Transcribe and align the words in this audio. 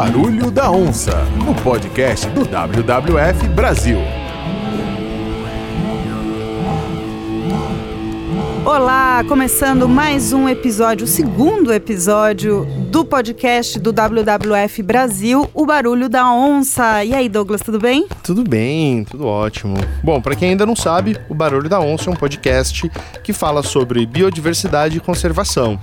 Barulho 0.00 0.50
da 0.50 0.70
Onça, 0.70 1.12
no 1.44 1.54
podcast 1.56 2.26
do 2.30 2.40
WWF 2.46 3.46
Brasil. 3.48 3.98
Olá, 8.64 9.22
começando 9.28 9.86
mais 9.86 10.32
um 10.32 10.48
episódio, 10.48 11.04
o 11.04 11.06
segundo 11.06 11.70
episódio 11.70 12.64
do 12.90 13.04
podcast 13.04 13.78
do 13.78 13.92
WWF 13.92 14.82
Brasil, 14.82 15.46
o 15.52 15.66
Barulho 15.66 16.08
da 16.08 16.32
Onça. 16.32 17.04
E 17.04 17.12
aí, 17.12 17.28
Douglas, 17.28 17.60
tudo 17.60 17.78
bem? 17.78 18.08
Tudo 18.24 18.42
bem, 18.42 19.04
tudo 19.04 19.26
ótimo. 19.26 19.74
Bom, 20.02 20.18
para 20.18 20.34
quem 20.34 20.52
ainda 20.52 20.64
não 20.64 20.74
sabe, 20.74 21.18
o 21.28 21.34
Barulho 21.34 21.68
da 21.68 21.78
Onça 21.78 22.08
é 22.08 22.12
um 22.14 22.16
podcast 22.16 22.90
que 23.22 23.34
fala 23.34 23.62
sobre 23.62 24.06
biodiversidade 24.06 24.96
e 24.96 25.00
conservação. 25.00 25.78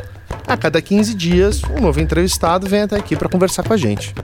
A 0.47 0.55
cada 0.55 0.81
15 0.81 1.13
dias, 1.13 1.61
um 1.65 1.81
novo 1.81 1.99
entrevistado 1.99 2.69
vem 2.69 2.83
até 2.83 2.95
aqui 2.95 3.17
para 3.17 3.27
conversar 3.27 3.63
com 3.63 3.73
a 3.73 3.77
gente. 3.77 4.15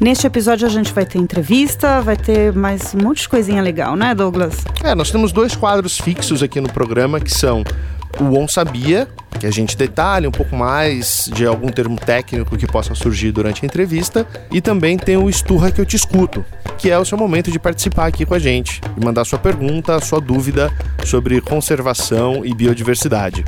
Neste 0.00 0.24
episódio 0.24 0.64
a 0.64 0.70
gente 0.70 0.92
vai 0.92 1.04
ter 1.04 1.18
entrevista, 1.18 2.00
vai 2.00 2.16
ter 2.16 2.52
mais 2.52 2.94
um 2.94 2.98
monte 3.02 3.22
de 3.22 3.28
coisinha 3.28 3.60
legal, 3.60 3.96
né, 3.96 4.14
Douglas? 4.14 4.64
É, 4.84 4.94
nós 4.94 5.10
temos 5.10 5.32
dois 5.32 5.56
quadros 5.56 5.98
fixos 5.98 6.40
aqui 6.40 6.60
no 6.60 6.72
programa 6.72 7.18
que 7.18 7.32
são 7.32 7.64
o 8.20 8.38
On 8.38 8.46
Sabia, 8.46 9.08
que 9.40 9.46
a 9.46 9.50
gente 9.50 9.76
detalha 9.76 10.28
um 10.28 10.32
pouco 10.32 10.54
mais 10.54 11.28
de 11.34 11.44
algum 11.44 11.68
termo 11.68 11.98
técnico 11.98 12.56
que 12.56 12.66
possa 12.66 12.94
surgir 12.94 13.32
durante 13.32 13.64
a 13.64 13.66
entrevista, 13.66 14.24
e 14.52 14.60
também 14.60 14.96
tem 14.96 15.16
o 15.16 15.28
Esturra 15.28 15.72
que 15.72 15.80
eu 15.80 15.86
te 15.86 15.96
escuto, 15.96 16.44
que 16.78 16.90
é 16.90 16.98
o 16.98 17.04
seu 17.04 17.18
momento 17.18 17.50
de 17.50 17.58
participar 17.58 18.06
aqui 18.06 18.24
com 18.24 18.34
a 18.34 18.38
gente 18.38 18.80
e 18.96 19.04
mandar 19.04 19.24
sua 19.24 19.38
pergunta, 19.38 19.98
sua 20.00 20.20
dúvida 20.20 20.72
sobre 21.04 21.40
conservação 21.40 22.44
e 22.44 22.54
biodiversidade. 22.54 23.44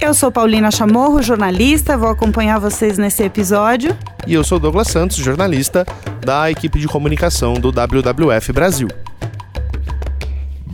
Eu 0.00 0.14
sou 0.14 0.30
Paulina 0.30 0.70
Chamorro, 0.70 1.20
jornalista, 1.20 1.98
vou 1.98 2.08
acompanhar 2.08 2.60
vocês 2.60 2.96
nesse 2.98 3.24
episódio. 3.24 3.96
E 4.28 4.32
eu 4.32 4.44
sou 4.44 4.60
Douglas 4.60 4.86
Santos, 4.86 5.16
jornalista 5.16 5.84
da 6.24 6.48
equipe 6.48 6.78
de 6.78 6.86
comunicação 6.86 7.54
do 7.54 7.72
WWF 7.72 8.52
Brasil. 8.52 8.86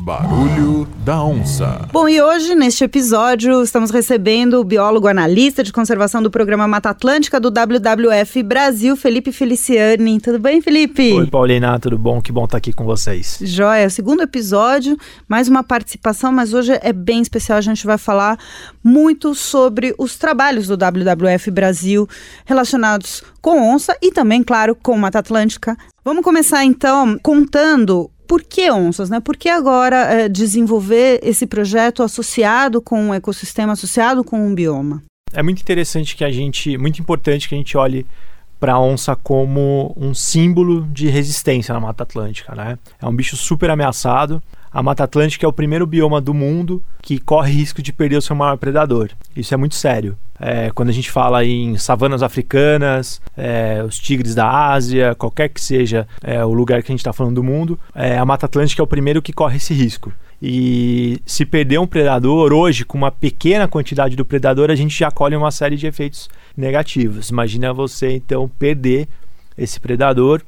Barulho 0.05 0.87
da 1.03 1.25
Onça. 1.25 1.89
Bom, 1.91 2.07
e 2.07 2.21
hoje, 2.21 2.55
neste 2.55 2.85
episódio, 2.85 3.63
estamos 3.63 3.91
recebendo 3.91 4.61
o 4.61 4.65
biólogo 4.65 5.09
analista 5.09 5.65
de 5.65 5.73
conservação 5.73 6.23
do 6.23 6.31
programa 6.31 6.69
Mata 6.69 6.91
Atlântica 6.91 7.41
do 7.41 7.49
WWF 7.51 8.43
Brasil, 8.43 8.99
Felipe 8.99 9.33
Feliciani. 9.33 10.21
Tudo 10.21 10.39
bem, 10.39 10.61
Felipe? 10.61 11.11
Oi, 11.11 11.27
Paulina, 11.27 11.79
tudo 11.79 11.97
bom? 11.97 12.21
Que 12.21 12.31
bom 12.31 12.45
estar 12.45 12.59
aqui 12.59 12.71
com 12.71 12.85
vocês. 12.85 13.39
Joia, 13.41 13.89
segundo 13.89 14.23
episódio, 14.23 14.95
mais 15.27 15.49
uma 15.49 15.65
participação, 15.65 16.31
mas 16.31 16.53
hoje 16.53 16.79
é 16.83 16.93
bem 16.93 17.23
especial. 17.23 17.57
A 17.57 17.63
gente 17.63 17.87
vai 17.87 17.97
falar 17.97 18.39
muito 18.85 19.35
sobre 19.35 19.95
os 19.97 20.19
trabalhos 20.19 20.67
do 20.67 20.77
WWF 20.77 21.51
Brasil 21.51 22.07
relacionados 22.45 23.23
com 23.41 23.73
onça 23.73 23.97
e 24.03 24.13
também, 24.13 24.43
claro, 24.43 24.75
com 24.75 24.99
Mata 24.99 25.21
Atlântica. 25.21 25.79
Vamos 26.05 26.23
começar 26.23 26.63
então 26.63 27.19
contando 27.23 28.11
por 28.27 28.43
que 28.43 28.71
onças, 28.71 29.11
né? 29.11 29.21
Por 29.21 29.37
que 29.37 29.49
agora 29.49 29.97
é, 29.97 30.29
desenvolver 30.29 31.21
esse 31.23 31.47
projeto 31.47 32.03
associado 32.03 32.81
com 32.81 33.01
um 33.01 33.15
ecossistema, 33.15 33.73
associado 33.73 34.25
com 34.25 34.47
um 34.47 34.55
bioma? 34.55 35.03
É 35.33 35.43
muito 35.43 35.61
interessante 35.61 36.17
que 36.17 36.25
a 36.25 36.31
gente, 36.31 36.79
muito 36.79 37.01
importante 37.01 37.49
que 37.49 37.55
a 37.55 37.59
gente 37.59 37.77
olhe 37.77 38.07
para 38.61 38.75
a 38.75 38.81
onça 38.81 39.15
como 39.15 39.93
um 39.97 40.15
símbolo 40.15 40.87
de 40.91 41.09
resistência 41.09 41.75
na 41.75 41.81
Mata 41.81 42.05
Atlântica, 42.05 42.55
né? 42.55 42.79
É 43.01 43.07
um 43.07 43.15
bicho 43.15 43.37
super 43.37 43.69
ameaçado. 43.69 44.43
A 44.75 44.83
Mata 44.83 45.05
Atlântica 45.05 45.47
é 45.47 45.49
o 45.49 45.53
primeiro 45.53 45.87
bioma 45.87 46.21
do 46.21 46.35
mundo 46.35 46.83
que 47.01 47.21
corre 47.21 47.53
risco 47.53 47.81
de 47.81 47.93
perder 47.93 48.17
o 48.17 48.23
seu 48.23 48.35
maior 48.35 48.57
predador. 48.57 49.09
Isso 49.37 49.55
é 49.55 49.57
muito 49.57 49.77
sério. 49.77 50.17
É, 50.41 50.69
quando 50.75 50.89
a 50.89 50.93
gente 50.93 51.13
fala 51.13 51.45
em 51.45 51.77
savanas 51.77 52.25
africanas, 52.25 53.23
é, 53.37 53.85
os 53.87 53.97
tigres 54.01 54.35
da 54.35 54.73
Ásia, 54.73 55.15
qualquer 55.15 55.49
que 55.49 55.61
seja 55.61 56.09
é, 56.21 56.45
o 56.45 56.53
lugar 56.53 56.83
que 56.83 56.91
a 56.91 56.93
gente 56.93 56.99
está 56.99 57.13
falando 57.13 57.37
do 57.37 57.45
mundo, 57.45 57.79
é, 57.95 58.19
a 58.19 58.25
Mata 58.25 58.47
Atlântica 58.47 58.83
é 58.83 58.85
o 58.85 58.89
primeiro 58.89 59.23
que 59.23 59.33
corre 59.33 59.59
esse 59.59 59.73
risco. 59.73 60.13
E 60.43 61.21
se 61.25 61.47
perder 61.47 61.79
um 61.79 61.87
predador 61.87 62.53
hoje, 62.53 62.85
com 62.85 62.99
uma 62.99 63.13
pequena 63.13 63.69
quantidade 63.69 64.17
do 64.17 64.25
predador, 64.25 64.73
a 64.73 64.75
gente 64.75 64.99
já 64.99 65.09
colhe 65.09 65.37
uma 65.37 65.53
série 65.53 65.77
de 65.77 65.87
efeitos 65.87 66.29
negativos. 66.57 67.31
Imagina 67.31 67.73
você 67.73 68.17
então 68.17 68.51
perder 68.59 69.07
esse 69.57 69.79
predador 69.79 70.43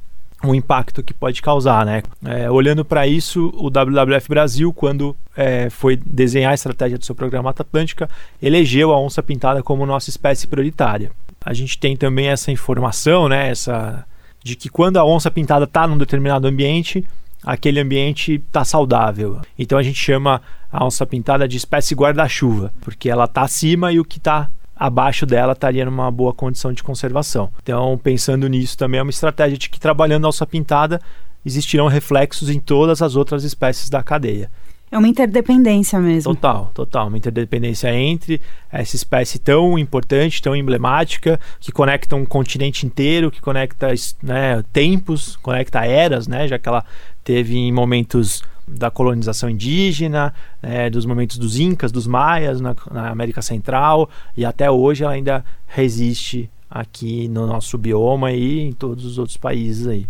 o 0.52 0.54
impacto 0.54 1.02
que 1.02 1.14
pode 1.14 1.40
causar, 1.42 1.84
né? 1.84 2.02
É, 2.24 2.50
olhando 2.50 2.84
para 2.84 3.06
isso, 3.06 3.52
o 3.56 3.70
WWF 3.70 4.28
Brasil, 4.28 4.72
quando 4.72 5.16
é, 5.36 5.70
foi 5.70 5.96
desenhar 5.96 6.52
a 6.52 6.54
estratégia 6.54 6.98
do 6.98 7.04
seu 7.04 7.14
programa 7.14 7.44
Mata 7.44 7.62
Atlântica, 7.62 8.08
elegeu 8.42 8.92
a 8.92 9.00
onça 9.00 9.22
pintada 9.22 9.62
como 9.62 9.86
nossa 9.86 10.10
espécie 10.10 10.46
prioritária. 10.46 11.10
A 11.44 11.54
gente 11.54 11.78
tem 11.78 11.96
também 11.96 12.28
essa 12.28 12.50
informação, 12.50 13.28
né? 13.28 13.50
Essa 13.50 14.04
de 14.42 14.54
que 14.54 14.68
quando 14.68 14.96
a 14.96 15.04
onça 15.04 15.28
pintada 15.30 15.64
está 15.64 15.88
num 15.88 15.98
determinado 15.98 16.46
ambiente, 16.46 17.04
aquele 17.44 17.80
ambiente 17.80 18.34
está 18.34 18.64
saudável. 18.64 19.40
Então 19.58 19.76
a 19.76 19.82
gente 19.82 19.98
chama 19.98 20.40
a 20.70 20.84
onça 20.84 21.06
pintada 21.06 21.48
de 21.48 21.56
espécie 21.56 21.94
guarda-chuva, 21.94 22.72
porque 22.80 23.10
ela 23.10 23.24
está 23.24 23.42
acima 23.42 23.92
e 23.92 23.98
o 23.98 24.04
que 24.04 24.18
está 24.18 24.50
abaixo 24.76 25.24
dela 25.24 25.54
estaria 25.54 25.84
numa 25.84 26.10
boa 26.10 26.34
condição 26.34 26.72
de 26.72 26.82
conservação. 26.82 27.50
Então, 27.62 27.98
pensando 28.02 28.46
nisso, 28.46 28.76
também 28.76 29.00
é 29.00 29.02
uma 29.02 29.10
estratégia 29.10 29.56
de 29.56 29.70
que 29.70 29.80
trabalhando 29.80 30.24
a 30.24 30.28
alça 30.28 30.46
pintada 30.46 31.00
existirão 31.44 31.86
reflexos 31.86 32.50
em 32.50 32.60
todas 32.60 33.00
as 33.00 33.16
outras 33.16 33.42
espécies 33.42 33.88
da 33.88 34.02
cadeia. 34.02 34.50
É 34.90 34.96
uma 34.96 35.08
interdependência 35.08 35.98
mesmo. 35.98 36.34
Total, 36.34 36.70
total. 36.72 37.08
Uma 37.08 37.18
interdependência 37.18 37.92
entre 37.92 38.40
essa 38.70 38.94
espécie 38.94 39.38
tão 39.38 39.76
importante, 39.76 40.40
tão 40.40 40.54
emblemática, 40.54 41.40
que 41.58 41.72
conecta 41.72 42.14
um 42.14 42.24
continente 42.24 42.86
inteiro, 42.86 43.30
que 43.30 43.40
conecta 43.40 43.88
né, 44.22 44.62
tempos, 44.72 45.36
conecta 45.36 45.84
eras, 45.84 46.28
né, 46.28 46.46
já 46.46 46.58
que 46.58 46.68
ela 46.68 46.84
teve 47.24 47.56
em 47.56 47.72
momentos 47.72 48.44
da 48.66 48.90
colonização 48.90 49.48
indígena, 49.48 50.34
é, 50.62 50.90
dos 50.90 51.06
momentos 51.06 51.38
dos 51.38 51.58
Incas, 51.58 51.92
dos 51.92 52.06
Maias 52.06 52.60
na, 52.60 52.74
na, 52.90 53.10
América 53.10 53.40
Central 53.40 54.10
e 54.36 54.44
até 54.44 54.70
hoje 54.70 55.04
ela 55.04 55.12
ainda 55.12 55.44
resiste 55.66 56.50
aqui 56.68 57.28
no 57.28 57.46
nosso 57.46 57.78
bioma 57.78 58.32
e 58.32 58.60
em 58.60 58.72
todos 58.72 59.04
os 59.04 59.18
outros 59.18 59.36
países 59.36 59.86
aí. 59.86 60.06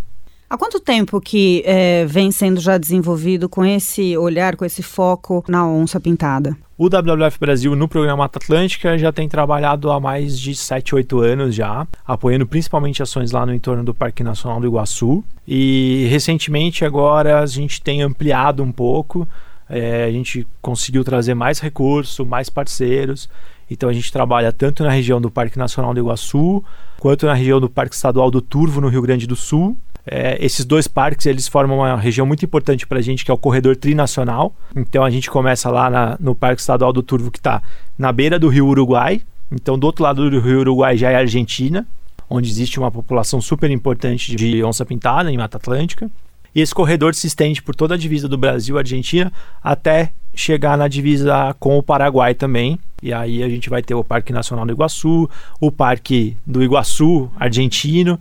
Há 0.49 0.56
quanto 0.56 0.78
tempo 0.78 1.21
que 1.21 1.62
é, 1.67 2.06
vem 2.06 2.31
sendo 2.31 2.61
já 2.61 2.78
desenvolvido 2.78 3.49
com 3.49 3.65
esse 3.65 4.17
olhar, 4.17 4.56
com 4.56 4.65
esse 4.65 4.83
foco 4.83 5.44
na 5.49 5.67
onça 5.67 6.00
pintada? 6.00 6.56
O 6.78 6.91
WWF 6.91 7.38
Brasil 7.41 7.75
no 7.75 7.88
programa 7.88 8.19
Mata 8.19 8.38
Atlântica 8.38 8.98
já 8.98 9.10
tem 9.10 9.26
trabalhado 9.26 9.91
há 9.91 9.98
mais 9.98 10.38
de 10.38 10.54
7, 10.54 10.94
8 10.94 11.20
anos 11.20 11.54
já, 11.54 11.88
apoiando 12.06 12.47
principalmente 12.47 13.03
ações 13.03 13.32
lá 13.32 13.47
no 13.47 13.54
entorno 13.54 13.82
do 13.82 13.94
Parque 13.94 14.22
Nacional 14.22 14.60
do 14.60 14.66
Iguaçu. 14.66 15.25
E 15.48 16.06
recentemente 16.10 16.84
agora 16.84 17.41
a 17.41 17.47
gente 17.47 17.81
tem 17.81 18.03
ampliado 18.03 18.62
um 18.62 18.70
pouco, 18.70 19.26
é, 19.70 20.04
a 20.04 20.10
gente 20.12 20.47
conseguiu 20.60 21.03
trazer 21.03 21.32
mais 21.32 21.60
recursos, 21.60 22.26
mais 22.26 22.50
parceiros. 22.50 23.26
Então 23.70 23.88
a 23.88 23.93
gente 23.94 24.12
trabalha 24.12 24.53
tanto 24.53 24.84
na 24.84 24.91
região 24.91 25.19
do 25.19 25.31
Parque 25.31 25.58
Nacional 25.58 25.94
do 25.94 26.00
Iguaçu, 26.00 26.62
quanto 27.00 27.25
na 27.25 27.32
região 27.32 27.58
do 27.58 27.70
Parque 27.70 27.94
Estadual 27.94 28.31
do 28.31 28.43
Turvo, 28.43 28.82
no 28.82 28.88
Rio 28.88 29.00
Grande 29.00 29.26
do 29.26 29.34
Sul, 29.34 29.75
é, 30.06 30.39
esses 30.41 30.65
dois 30.65 30.87
parques 30.87 31.27
eles 31.27 31.49
formam 31.49 31.78
uma 31.78 31.97
região 31.97 32.25
muito 32.25 32.44
importante 32.44 32.87
para 32.87 32.99
a 32.99 33.03
gente, 33.03 33.25
que 33.25 33.31
é 33.31 33.34
o 33.34 33.39
corredor 33.39 33.75
trinacional. 33.77 34.55
Então 34.75 35.05
a 35.05 35.11
gente 35.11 35.28
começa 35.28 35.69
lá 35.69 35.91
na, 35.91 36.17
no 36.21 36.34
Parque 36.34 36.61
Estadual 36.61 36.93
do 36.93 37.03
Turvo, 37.03 37.31
que 37.31 37.39
está 37.39 37.61
na 37.99 38.12
beira 38.12 38.39
do 38.39 38.49
Rio 38.49 38.67
Uruguai. 38.67 39.21
Então 39.50 39.77
do 39.77 39.84
outro 39.84 40.05
lado 40.05 40.31
do 40.31 40.41
Rio 40.41 40.61
Uruguai 40.61 40.97
já 40.97 41.11
é 41.11 41.17
a 41.17 41.19
Argentina, 41.19 41.84
onde 42.31 42.49
existe 42.49 42.78
uma 42.78 42.91
população 42.91 43.41
super 43.41 43.71
importante 43.71 44.37
de 44.37 44.62
onça 44.62 44.87
pintada 44.87 45.31
em 45.31 45.37
Mata 45.37 45.56
Atlântica. 45.56 46.09
E 46.55 46.61
esse 46.61 46.75
corredor 46.75 47.15
se 47.15 47.27
estende 47.27 47.61
por 47.61 47.75
toda 47.75 47.94
a 47.94 47.99
divisa 47.99 48.27
do 48.28 48.38
Brasil, 48.38 48.79
Argentina, 48.79 49.31
até 49.62 50.12
chegar 50.35 50.79
na 50.79 50.88
divisa 50.88 51.55
com 51.59 51.76
o 51.76 51.82
Paraguai 51.82 52.32
também. 52.32 52.79
E 53.02 53.12
aí 53.12 53.43
a 53.43 53.49
gente 53.49 53.69
vai 53.69 53.82
ter 53.82 53.94
o 53.94 54.02
Parque 54.02 54.32
Nacional 54.32 54.64
do 54.64 54.73
Iguaçu, 54.73 55.29
o 55.61 55.70
Parque 55.70 56.37
do 56.47 56.62
Iguaçu 56.62 57.31
argentino 57.37 58.19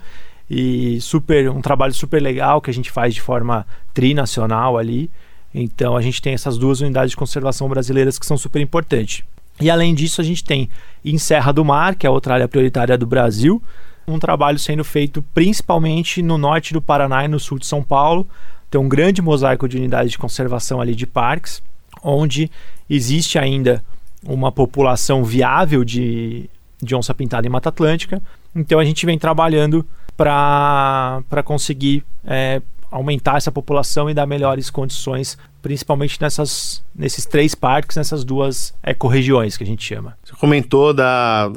e 0.49 0.99
super 1.01 1.49
um 1.49 1.61
trabalho 1.61 1.93
super 1.93 2.21
legal 2.21 2.61
que 2.61 2.69
a 2.69 2.73
gente 2.73 2.91
faz 2.91 3.13
de 3.13 3.21
forma 3.21 3.65
trinacional 3.93 4.77
ali. 4.77 5.09
Então 5.53 5.95
a 5.95 6.01
gente 6.01 6.21
tem 6.21 6.33
essas 6.33 6.57
duas 6.57 6.81
unidades 6.81 7.11
de 7.11 7.17
conservação 7.17 7.67
brasileiras 7.67 8.19
que 8.19 8.25
são 8.25 8.37
super 8.37 8.61
importantes. 8.61 9.23
E 9.59 9.69
além 9.69 9.95
disso, 9.95 10.19
a 10.19 10.23
gente 10.23 10.43
tem 10.43 10.69
em 11.03 11.17
Serra 11.17 11.51
do 11.51 11.63
Mar, 11.63 11.95
que 11.95 12.05
é 12.05 12.09
outra 12.09 12.33
área 12.33 12.47
prioritária 12.47 12.97
do 12.97 13.07
Brasil, 13.07 13.63
um 14.07 14.19
trabalho 14.19 14.59
sendo 14.59 14.83
feito 14.83 15.23
principalmente 15.33 16.21
no 16.21 16.37
norte 16.37 16.73
do 16.73 16.81
Paraná 16.81 17.25
e 17.25 17.27
no 17.27 17.39
sul 17.39 17.57
de 17.57 17.65
São 17.65 17.81
Paulo. 17.81 18.27
Tem 18.69 18.79
um 18.79 18.89
grande 18.89 19.21
mosaico 19.21 19.67
de 19.67 19.77
unidades 19.77 20.11
de 20.11 20.17
conservação 20.17 20.81
ali 20.81 20.93
de 20.93 21.07
parques, 21.07 21.63
onde 22.03 22.51
existe 22.89 23.39
ainda 23.39 23.83
uma 24.23 24.51
população 24.51 25.23
viável 25.23 25.83
de, 25.85 26.49
de 26.81 26.93
onça 26.93 27.13
pintada 27.13 27.47
em 27.47 27.49
Mata 27.49 27.69
Atlântica. 27.69 28.21
Então 28.53 28.79
a 28.79 28.85
gente 28.85 29.05
vem 29.05 29.17
trabalhando 29.17 29.85
para 30.15 31.43
conseguir 31.43 32.03
é, 32.23 32.61
aumentar 32.95 33.37
essa 33.37 33.51
população 33.51 34.09
e 34.09 34.13
dar 34.13 34.25
melhores 34.25 34.69
condições, 34.69 35.37
principalmente 35.61 36.21
nessas, 36.21 36.83
nesses 36.95 37.25
três 37.25 37.53
parques, 37.53 37.97
nessas 37.97 38.23
duas 38.23 38.73
ecorregiões 38.85 39.57
que 39.57 39.63
a 39.63 39.67
gente 39.67 39.83
chama. 39.83 40.17
Você 40.23 40.33
comentou 40.35 40.93
da, 40.93 41.51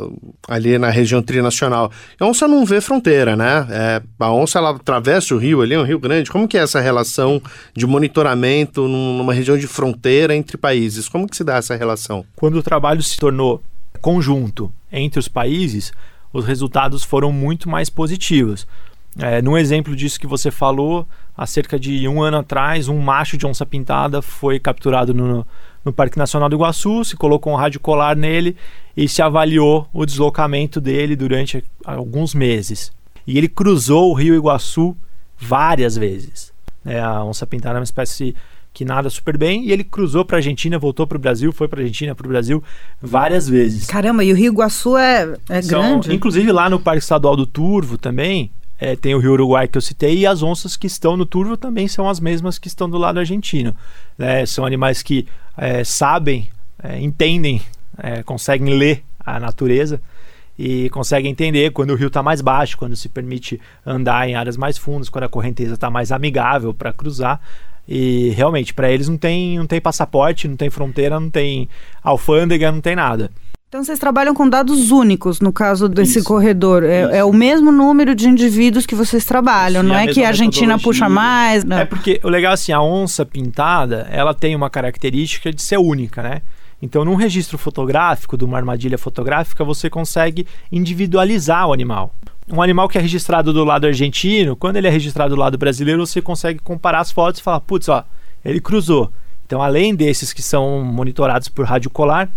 ali 0.49 0.77
na 0.79 0.91
região 0.91 1.23
trinacional. 1.23 1.93
A 2.19 2.27
onça 2.27 2.49
não 2.49 2.65
vê 2.65 2.81
fronteira, 2.81 3.37
né? 3.37 3.67
É, 3.71 4.03
a 4.19 4.33
onça 4.33 4.59
ela 4.59 4.71
atravessa 4.71 5.35
o 5.35 5.39
rio 5.39 5.63
ali, 5.63 5.75
é 5.75 5.79
um 5.79 5.85
rio 5.85 6.01
grande. 6.01 6.31
Como 6.31 6.49
que 6.49 6.59
é 6.59 6.63
essa 6.63 6.81
relação 6.81 7.41
de 7.73 7.87
monitoramento 7.87 8.89
numa 8.89 9.33
região 9.33 9.57
de 9.57 9.69
fronteira 9.69 10.35
entre 10.35 10.57
países? 10.57 11.09
Como 11.09 11.29
que 11.29 11.37
se 11.37 11.45
dá 11.45 11.57
essa 11.57 11.77
relação? 11.77 12.25
Quando 12.35 12.57
o 12.57 12.63
trabalho 12.63 13.03
se 13.03 13.17
tornou 13.17 13.63
conjunto 14.01 14.73
entre 14.91 15.21
os 15.21 15.29
países, 15.29 15.93
os 16.33 16.45
resultados 16.45 17.03
foram 17.03 17.33
muito 17.33 17.69
mais 17.69 17.89
positivos. 17.89 18.67
É, 19.19 19.43
num 19.43 19.57
exemplo 19.57 19.97
disso 19.97 20.21
que 20.21 20.27
você 20.27 20.51
falou, 20.51 21.07
há 21.37 21.47
cerca 21.47 21.79
de 21.79 22.07
um 22.07 22.23
ano 22.23 22.39
atrás, 22.39 22.89
um 22.89 23.01
macho 23.01 23.37
de 23.37 23.47
onça 23.47 23.67
pintada 23.67 24.23
foi 24.23 24.61
capturado 24.61 25.13
no, 25.13 25.47
no 25.85 25.93
Parque 25.93 26.19
Nacional 26.19 26.49
do 26.49 26.57
Iguaçu, 26.57 27.05
se 27.05 27.17
colocou 27.17 27.53
um 27.53 27.57
rádio 27.57 27.81
colar 27.81 28.15
nele 28.15 28.57
e 28.97 29.09
se 29.09 29.23
avaliou 29.23 29.89
o 29.93 30.05
deslocamento 30.05 30.81
dele 30.81 31.17
durante 31.17 31.65
alguns 31.85 32.35
meses. 32.35 32.93
E 33.27 33.37
ele 33.37 33.49
cruzou 33.49 34.11
o 34.11 34.15
rio 34.15 34.35
Iguaçu 34.35 34.97
várias 35.37 35.97
vezes. 35.97 36.53
É, 36.85 37.01
a 37.01 37.25
onça 37.25 37.47
pintada 37.47 37.79
é 37.79 37.81
uma 37.81 37.85
espécie 37.85 38.35
que 38.79 38.85
nada 38.85 39.11
super 39.11 39.37
bem 39.37 39.65
e 39.65 39.73
ele 39.73 39.83
cruzou 39.83 40.25
para 40.25 40.37
a 40.37 40.39
Argentina, 40.39 40.79
voltou 40.79 41.05
para 41.05 41.17
o 41.17 41.21
Brasil, 41.21 41.53
foi 41.53 41.67
para 41.67 41.81
a 41.81 41.83
Argentina, 41.83 42.15
para 42.15 42.25
o 42.25 42.29
Brasil 42.29 42.63
várias 43.03 43.49
vezes. 43.49 43.89
Caramba, 43.89 44.23
e 44.23 44.33
o 44.33 44.37
Rio 44.37 44.53
Iguaçu 44.53 44.97
é, 44.97 45.35
é 45.49 45.61
São, 45.61 45.81
grande? 45.81 46.15
Inclusive 46.15 46.53
lá 46.53 46.71
no 46.71 46.79
Parque 46.79 47.03
Estadual 47.03 47.35
do 47.35 47.45
Turvo 47.45 47.99
também, 47.99 48.53
é, 48.79 48.95
tem 48.95 49.17
o 49.17 49.19
Rio 49.19 49.33
Uruguai 49.33 49.67
que 49.67 49.77
eu 49.77 49.83
citei, 49.83 50.19
e 50.19 50.27
as 50.29 50.45
onças 50.45 50.77
que 50.77 50.87
estão 50.87 51.17
no 51.17 51.27
turvo 51.27 51.57
também 51.57 51.89
são 51.89 52.09
as 52.09 52.21
mesmas 52.21 52.57
que 52.57 52.69
estão 52.69 52.89
do 52.89 52.97
lado 52.97 53.19
argentino. 53.19 53.75
Né? 54.17 54.47
São 54.47 54.65
animais 54.65 55.03
que 55.03 55.27
é, 55.57 55.83
sabem, 55.83 56.49
é, 56.81 57.01
entendem, 57.01 57.61
é, 58.01 58.23
conseguem 58.23 58.79
ler 58.79 59.03
a 59.19 59.41
natureza 59.41 60.01
e 60.57 60.89
conseguem 60.91 61.33
entender 61.33 61.73
quando 61.73 61.91
o 61.91 61.97
rio 61.97 62.07
está 62.07 62.23
mais 62.23 62.41
baixo, 62.41 62.79
quando 62.79 62.95
se 62.95 63.09
permite 63.09 63.61
andar 63.85 64.29
em 64.29 64.37
áreas 64.37 64.57
mais 64.57 64.79
fundas, 64.79 65.09
quando 65.09 65.25
a 65.25 65.29
correnteza 65.29 65.75
está 65.75 65.91
mais 65.91 66.13
amigável 66.13 66.73
para 66.73 66.93
cruzar. 66.93 67.41
E 67.89 68.31
realmente, 68.31 68.75
para 68.75 68.91
eles 68.91 69.09
não 69.09 69.17
tem, 69.17 69.59
não 69.59 69.67
tem 69.67 69.81
passaporte, 69.81 70.47
não 70.47 70.57
tem 70.57 70.69
fronteira, 70.69 71.19
não 71.19 71.31
tem 71.31 71.69
alfândega, 72.03 72.71
não 72.71 72.81
tem 72.81 72.95
nada. 72.95 73.31
Então 73.69 73.85
vocês 73.85 73.99
trabalham 73.99 74.35
com 74.35 74.49
dados 74.49 74.91
únicos 74.91 75.41
no 75.41 75.53
caso 75.53 75.89
desse 75.89 76.21
isso, 76.21 76.27
corredor. 76.27 76.83
É, 76.83 77.19
é, 77.19 77.25
o 77.25 77.33
mesmo 77.33 77.71
número 77.71 78.15
de 78.15 78.27
indivíduos 78.27 78.87
que 78.87 78.95
vocês 78.95 79.27
trabalham, 79.27 79.83
isso, 79.83 79.89
não 79.89 79.99
é 79.99 80.07
que 80.07 80.25
a 80.25 80.29
Argentina 80.29 80.79
puxa 80.79 81.07
mais. 81.09 81.65
Não. 81.65 81.79
É 81.79 81.85
porque 81.85 82.19
o 82.25 82.29
legal 82.29 82.53
é 82.53 82.55
assim, 82.55 82.73
a 82.73 82.81
onça 82.81 83.27
pintada, 83.27 84.09
ela 84.11 84.33
tem 84.33 84.57
uma 84.57 84.71
característica 84.71 85.53
de 85.53 85.61
ser 85.61 85.79
única, 85.79 86.23
né? 86.23 86.41
Então, 86.81 87.05
num 87.05 87.15
registro 87.15 87.59
fotográfico, 87.59 88.39
de 88.39 88.45
uma 88.45 88.57
armadilha 88.57 88.97
fotográfica, 88.97 89.65
você 89.65 89.91
consegue 89.91 90.47
individualizar 90.71 91.69
o 91.69 91.73
animal. 91.73 92.15
Um 92.51 92.63
animal 92.63 92.89
que 92.89 92.99
é 92.99 93.01
registrado 93.01 93.53
do 93.53 93.65
lado 93.65 93.87
argentino, 93.87 94.57
quando 94.57 94.77
ele 94.77 94.87
é 94.87 94.91
registrado 94.91 95.35
do 95.35 95.41
lado 95.41 95.59
brasileiro, 95.59 96.07
você 96.07 96.23
consegue 96.23 96.59
comparar 96.61 97.01
as 97.01 97.11
fotos 97.11 97.41
e 97.41 97.45
falar, 97.45 97.61
putz, 97.61 97.89
ó, 97.89 98.05
ele 98.45 98.61
cruzou. 98.61 99.13
Então, 99.47 99.63
além 99.63 99.95
desses 99.95 100.33
que 100.33 100.43
são 100.43 100.83
monitorados 100.83 101.49
por 101.49 101.65
rádio 101.65 101.91
colar, 101.91 102.31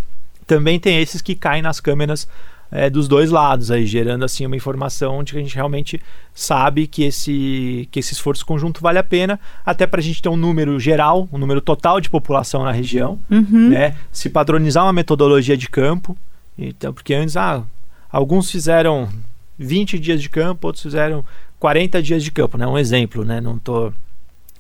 também 0.48 0.80
tem 0.80 1.02
esses 1.02 1.22
que 1.22 1.36
caem 1.36 1.62
nas 1.62 1.80
câmeras 1.80 2.28
é, 2.72 2.90
dos 2.90 3.08
dois 3.08 3.30
lados, 3.30 3.69
aí 3.69 3.86
gerando 3.86 4.24
assim 4.24 4.46
uma 4.46 4.56
informação 4.56 5.24
de 5.24 5.34
que 5.34 5.38
a 5.38 5.42
gente 5.42 5.56
realmente 5.56 6.02
sabe 6.34 6.88
que 6.88 7.04
esse, 7.04 7.88
que 7.92 8.00
esse 8.00 8.13
esforço 8.13 8.46
conjunto 8.46 8.81
vale 8.81 8.98
a 8.98 9.04
pena, 9.04 9.40
até 9.66 9.86
para 9.86 10.00
a 10.00 10.04
gente 10.04 10.22
ter 10.22 10.30
um 10.30 10.38
número 10.38 10.80
geral, 10.80 11.28
um 11.34 11.38
número 11.38 11.60
total 11.60 12.00
de 12.00 12.10
população 12.10 12.63
na 12.63 12.72
região, 12.72 13.19
uhum. 13.30 13.69
né? 13.69 13.96
Se 14.12 14.30
padronizar 14.30 14.86
uma 14.86 14.94
metodologia 14.94 15.58
de 15.58 15.69
campo, 15.69 16.18
então 16.58 16.94
porque 16.94 17.13
antes 17.13 17.36
ah, 17.36 17.63
alguns 18.10 18.50
fizeram 18.50 19.10
20 19.62 20.00
dias 20.00 20.22
de 20.22 20.30
campo, 20.30 20.68
outros 20.68 20.84
fizeram 20.84 21.24
40 21.60 22.02
dias 22.02 22.24
de 22.24 22.31
campo, 22.31 22.58
né? 22.58 22.66
Um 22.66 22.78
exemplo, 22.78 23.24
né? 23.24 23.40
Não 23.40 23.58
tô 23.58 23.94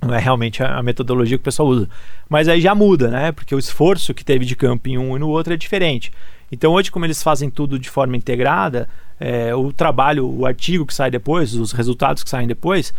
não 0.01 0.15
é 0.15 0.19
realmente 0.19 0.63
a 0.63 0.81
metodologia 0.81 1.37
que 1.37 1.41
o 1.41 1.45
pessoal 1.45 1.69
usa. 1.69 1.87
Mas 2.27 2.47
aí 2.47 2.59
já 2.59 2.73
muda, 2.73 3.09
né? 3.09 3.31
Porque 3.31 3.53
o 3.53 3.59
esforço 3.59 4.13
que 4.13 4.25
teve 4.25 4.45
de 4.45 4.55
campo 4.55 4.89
em 4.89 4.97
um 4.97 5.15
e 5.15 5.19
no 5.19 5.29
outro 5.29 5.53
é 5.53 5.57
diferente. 5.57 6.11
Então 6.51 6.73
hoje, 6.73 6.91
como 6.91 7.05
eles 7.05 7.21
fazem 7.21 7.49
tudo 7.49 7.77
de 7.77 7.89
forma 7.89 8.17
integrada, 8.17 8.89
é, 9.19 9.53
o 9.53 9.71
trabalho, 9.71 10.27
o 10.27 10.45
artigo 10.45 10.85
que 10.85 10.93
sai 10.93 11.11
depois, 11.11 11.53
os 11.53 11.71
resultados 11.71 12.23
que 12.23 12.29
saem 12.29 12.47
depois, 12.47 12.93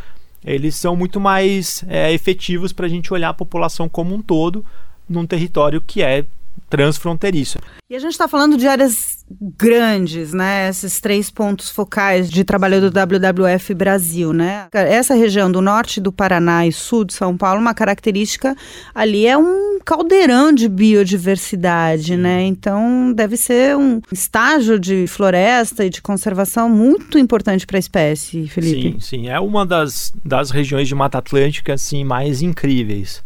eles 0.45 0.77
são 0.77 0.95
muito 0.95 1.21
mais 1.21 1.85
é, 1.89 2.13
efetivos 2.13 2.73
para 2.73 2.87
a 2.87 2.89
gente 2.89 3.13
olhar 3.13 3.31
a 3.31 3.35
população 3.35 3.89
como 3.89 4.15
um 4.15 4.23
todo 4.23 4.65
num 5.09 5.27
território 5.27 5.81
que 5.81 6.03
é 6.03 6.25
transfronteiriço. 6.71 7.59
E 7.91 7.97
a 7.97 7.99
gente 7.99 8.13
está 8.13 8.27
falando 8.27 8.57
de 8.57 8.67
áreas 8.67 9.12
grandes, 9.41 10.33
né? 10.33 10.69
Esses 10.69 11.01
três 11.01 11.31
pontos 11.31 11.71
focais 11.71 12.31
de 12.31 12.45
trabalho 12.45 12.81
do 12.81 12.91
WWF 12.91 13.75
Brasil, 13.75 14.33
né? 14.33 14.67
Essa 14.73 15.15
região 15.15 15.51
do 15.51 15.61
norte 15.61 16.01
do 16.01 16.13
Paraná 16.13 16.67
e 16.67 16.73
sul 16.73 17.05
de 17.05 17.15
São 17.15 17.37
Paulo, 17.37 17.61
uma 17.61 17.75
característica 17.75 18.57
ali 18.95 19.27
é 19.27 19.37
um 19.37 19.79
caldeirão 19.85 20.53
de 20.53 20.69
biodiversidade, 20.69 22.17
né? 22.17 22.43
Então 22.43 23.13
deve 23.13 23.37
ser 23.37 23.77
um 23.77 24.01
estágio 24.11 24.79
de 24.79 25.07
floresta 25.07 25.85
e 25.85 25.91
de 25.91 26.01
conservação 26.01 26.69
muito 26.69 27.19
importante 27.19 27.67
para 27.67 27.79
a 27.79 27.81
espécie, 27.81 28.47
Felipe. 28.49 28.93
Sim, 28.93 29.01
sim. 29.01 29.29
É 29.29 29.39
uma 29.41 29.67
das, 29.67 30.13
das 30.25 30.51
regiões 30.51 30.89
de 30.89 30.95
Mata 30.95 31.19
Atlântica 31.19 31.75
assim, 31.75 32.05
mais 32.05 32.43
incríveis 32.43 33.23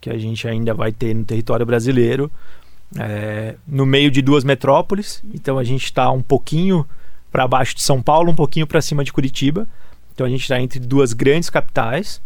que 0.00 0.10
a 0.10 0.18
gente 0.18 0.46
ainda 0.48 0.74
vai 0.74 0.90
ter 0.90 1.14
no 1.14 1.24
território 1.24 1.64
brasileiro 1.64 2.30
é, 2.98 3.56
no 3.66 3.86
meio 3.86 4.10
de 4.10 4.22
duas 4.22 4.44
metrópoles. 4.44 5.22
Então 5.32 5.58
a 5.58 5.64
gente 5.64 5.84
está 5.84 6.10
um 6.10 6.22
pouquinho 6.22 6.86
para 7.30 7.48
baixo 7.48 7.74
de 7.74 7.82
São 7.82 8.02
Paulo, 8.02 8.30
um 8.30 8.34
pouquinho 8.34 8.66
para 8.66 8.80
cima 8.80 9.02
de 9.04 9.12
Curitiba. 9.12 9.66
Então 10.14 10.26
a 10.26 10.30
gente 10.30 10.42
está 10.42 10.60
entre 10.60 10.78
duas 10.78 11.12
grandes 11.12 11.48
capitais, 11.48 12.20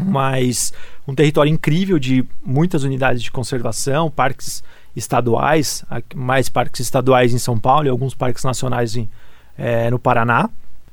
mas 0.00 0.72
um 1.06 1.14
território 1.14 1.50
incrível 1.50 1.98
de 1.98 2.24
muitas 2.44 2.84
unidades 2.84 3.22
de 3.22 3.30
conservação, 3.30 4.10
parques 4.10 4.62
estaduais, 4.94 5.84
mais 6.14 6.48
parques 6.48 6.80
estaduais 6.80 7.34
em 7.34 7.38
São 7.38 7.58
Paulo 7.58 7.86
e 7.86 7.90
alguns 7.90 8.14
parques 8.14 8.44
nacionais 8.44 8.96
em, 8.96 9.08
é, 9.56 9.90
no 9.90 9.98
Paraná, 9.98 10.48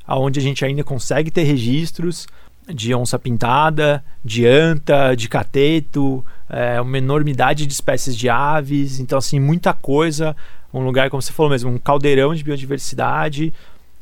aonde 0.08 0.40
a 0.40 0.44
gente 0.44 0.66
ainda 0.66 0.84
consegue 0.84 1.30
ter 1.30 1.44
registros 1.44 2.28
de 2.68 2.96
onça 2.96 3.20
pintada, 3.20 4.04
de 4.24 4.46
anta, 4.46 5.16
de 5.16 5.30
cateto, 5.30 6.26
é, 6.50 6.80
uma 6.80 6.98
enormidade 6.98 7.66
de 7.66 7.74
espécies 7.74 8.16
de 8.16 8.30
aves, 8.30 9.00
então 9.00 9.18
assim, 9.18 9.40
muita 9.40 9.74
coisa, 9.74 10.36
um 10.74 10.84
lugar, 10.84 11.10
como 11.10 11.22
você 11.22 11.32
falou 11.32 11.50
mesmo, 11.50 11.72
um 11.72 11.78
caldeirão 11.78 12.36
de 12.36 12.44
biodiversidade, 12.44 13.54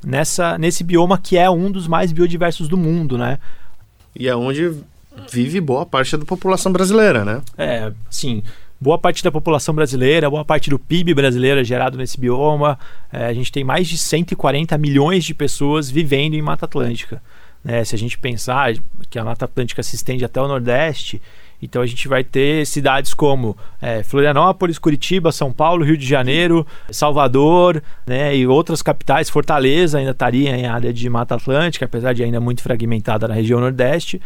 nessa, 0.04 0.58
nesse 0.58 0.84
bioma 0.84 1.18
que 1.18 1.38
é 1.38 1.50
um 1.50 1.72
dos 1.72 1.88
mais 1.88 2.12
biodiversos 2.12 2.68
do 2.68 2.78
mundo, 2.78 3.18
né? 3.18 3.40
E 4.16 4.28
é 4.28 4.36
onde 4.36 4.74
vive 5.32 5.62
boa 5.62 5.86
parte 5.86 6.18
da 6.18 6.26
população 6.26 6.72
brasileira, 6.72 7.24
né? 7.24 7.42
É, 7.58 7.92
sim. 8.10 8.44
Boa 8.80 8.98
parte 8.98 9.24
da 9.24 9.32
população 9.32 9.74
brasileira, 9.74 10.30
boa 10.30 10.44
parte 10.44 10.70
do 10.70 10.78
PIB 10.78 11.14
brasileiro 11.14 11.62
é 11.62 11.64
gerado 11.64 11.98
nesse 11.98 12.20
bioma. 12.20 12.78
É, 13.12 13.28
a 13.28 13.34
gente 13.34 13.52
tem 13.52 13.64
mais 13.64 13.88
de 13.88 13.98
140 13.98 14.78
milhões 14.78 15.24
de 15.24 15.34
pessoas 15.34 15.90
vivendo 15.90 16.34
em 16.34 16.42
Mata 16.42 16.66
Atlântica. 16.66 17.22
Né? 17.64 17.84
Se 17.86 17.96
a 17.96 17.98
gente 17.98 18.18
pensar 18.18 18.74
que 19.10 19.18
a 19.18 19.24
Mata 19.24 19.46
Atlântica 19.46 19.82
se 19.82 19.96
estende 19.96 20.26
até 20.26 20.42
o 20.42 20.48
Nordeste, 20.48 21.22
então 21.64 21.82
a 21.82 21.86
gente 21.86 22.08
vai 22.08 22.24
ter 22.24 22.66
cidades 22.66 23.14
como 23.14 23.58
é, 23.82 24.04
Florianópolis, 24.04 24.78
Curitiba, 24.78 25.32
São 25.32 25.52
Paulo, 25.52 25.86
Rio 25.86 25.98
de 25.98 26.06
Janeiro, 26.06 26.66
Salvador, 26.92 27.82
né, 28.06 28.36
e 28.36 28.46
outras 28.46 28.82
capitais. 28.82 29.30
Fortaleza 29.30 29.98
ainda 29.98 30.12
estaria 30.12 30.56
em 30.56 30.66
área 30.66 30.92
de 30.92 31.10
Mata 31.10 31.36
Atlântica, 31.36 31.86
apesar 31.86 32.14
de 32.14 32.24
ainda 32.24 32.40
muito 32.40 32.62
fragmentada 32.62 33.28
na 33.28 33.34
região 33.34 33.60
Nordeste. 33.60 34.22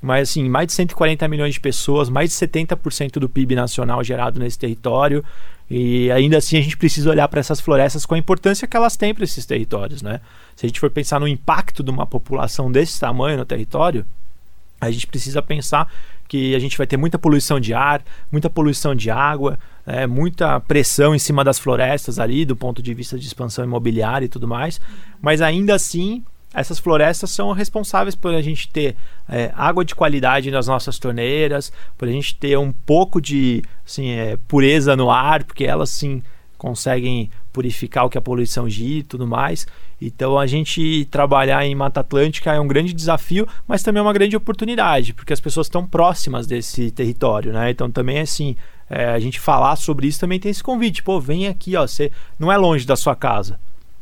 Mas 0.00 0.30
assim, 0.30 0.48
mais 0.48 0.68
de 0.68 0.72
140 0.74 1.26
milhões 1.28 1.54
de 1.54 1.60
pessoas, 1.60 2.08
mais 2.08 2.30
de 2.30 2.36
70% 2.36 3.18
do 3.18 3.28
PIB 3.28 3.54
nacional 3.54 4.02
gerado 4.02 4.38
nesse 4.38 4.58
território. 4.58 5.24
E 5.70 6.10
ainda 6.10 6.38
assim 6.38 6.56
a 6.56 6.62
gente 6.62 6.76
precisa 6.76 7.10
olhar 7.10 7.28
para 7.28 7.40
essas 7.40 7.60
florestas 7.60 8.06
com 8.06 8.14
a 8.14 8.18
importância 8.18 8.66
que 8.66 8.76
elas 8.76 8.96
têm 8.96 9.12
para 9.12 9.24
esses 9.24 9.44
territórios, 9.44 10.00
né? 10.00 10.20
Se 10.56 10.64
a 10.64 10.68
gente 10.68 10.80
for 10.80 10.88
pensar 10.88 11.20
no 11.20 11.28
impacto 11.28 11.82
de 11.82 11.90
uma 11.90 12.06
população 12.06 12.72
desse 12.72 12.98
tamanho 12.98 13.36
no 13.36 13.44
território, 13.44 14.06
a 14.80 14.90
gente 14.90 15.06
precisa 15.06 15.42
pensar 15.42 15.92
que 16.28 16.54
a 16.54 16.58
gente 16.58 16.76
vai 16.76 16.86
ter 16.86 16.96
muita 16.96 17.18
poluição 17.18 17.58
de 17.58 17.72
ar, 17.72 18.02
muita 18.30 18.50
poluição 18.50 18.94
de 18.94 19.10
água, 19.10 19.58
é, 19.86 20.06
muita 20.06 20.60
pressão 20.60 21.14
em 21.14 21.18
cima 21.18 21.42
das 21.42 21.58
florestas 21.58 22.18
ali, 22.18 22.44
do 22.44 22.54
ponto 22.54 22.82
de 22.82 22.92
vista 22.92 23.18
de 23.18 23.26
expansão 23.26 23.64
imobiliária 23.64 24.26
e 24.26 24.28
tudo 24.28 24.46
mais. 24.46 24.78
Mas 25.20 25.40
ainda 25.40 25.74
assim, 25.74 26.22
essas 26.52 26.78
florestas 26.78 27.30
são 27.30 27.52
responsáveis 27.52 28.14
por 28.14 28.34
a 28.34 28.42
gente 28.42 28.68
ter 28.68 28.94
é, 29.28 29.50
água 29.56 29.84
de 29.84 29.94
qualidade 29.94 30.50
nas 30.50 30.66
nossas 30.66 30.98
torneiras, 30.98 31.72
por 31.96 32.06
a 32.06 32.12
gente 32.12 32.34
ter 32.36 32.58
um 32.58 32.70
pouco 32.70 33.20
de 33.20 33.62
assim, 33.86 34.10
é, 34.10 34.36
pureza 34.46 34.94
no 34.94 35.10
ar, 35.10 35.44
porque 35.44 35.64
elas 35.64 35.88
sim 35.88 36.22
conseguem 36.58 37.30
purificar 37.52 38.04
o 38.04 38.10
que 38.10 38.18
a 38.18 38.20
poluição 38.20 38.68
gira 38.68 39.00
e 39.00 39.02
tudo 39.02 39.26
mais. 39.26 39.66
Então 40.00 40.38
a 40.38 40.46
gente 40.46 41.04
trabalhar 41.10 41.64
em 41.66 41.74
Mata 41.74 42.00
Atlântica 42.00 42.52
é 42.52 42.60
um 42.60 42.68
grande 42.68 42.92
desafio, 42.92 43.46
mas 43.66 43.82
também 43.82 44.00
é 44.00 44.02
uma 44.02 44.12
grande 44.12 44.36
oportunidade, 44.36 45.12
porque 45.12 45.32
as 45.32 45.40
pessoas 45.40 45.66
estão 45.66 45.86
próximas 45.86 46.46
desse 46.46 46.90
território, 46.90 47.52
né? 47.52 47.70
Então 47.70 47.90
também 47.90 48.18
é 48.18 48.22
assim, 48.22 48.56
é, 48.88 49.06
a 49.06 49.18
gente 49.18 49.40
falar 49.40 49.76
sobre 49.76 50.06
isso 50.06 50.20
também 50.20 50.38
tem 50.38 50.50
esse 50.50 50.62
convite. 50.62 51.02
Pô, 51.02 51.20
vem 51.20 51.48
aqui, 51.48 51.76
ó, 51.76 51.86
você 51.86 52.12
não 52.38 52.52
é 52.52 52.56
longe 52.56 52.86
da 52.86 52.96
sua 52.96 53.16
casa. 53.16 53.58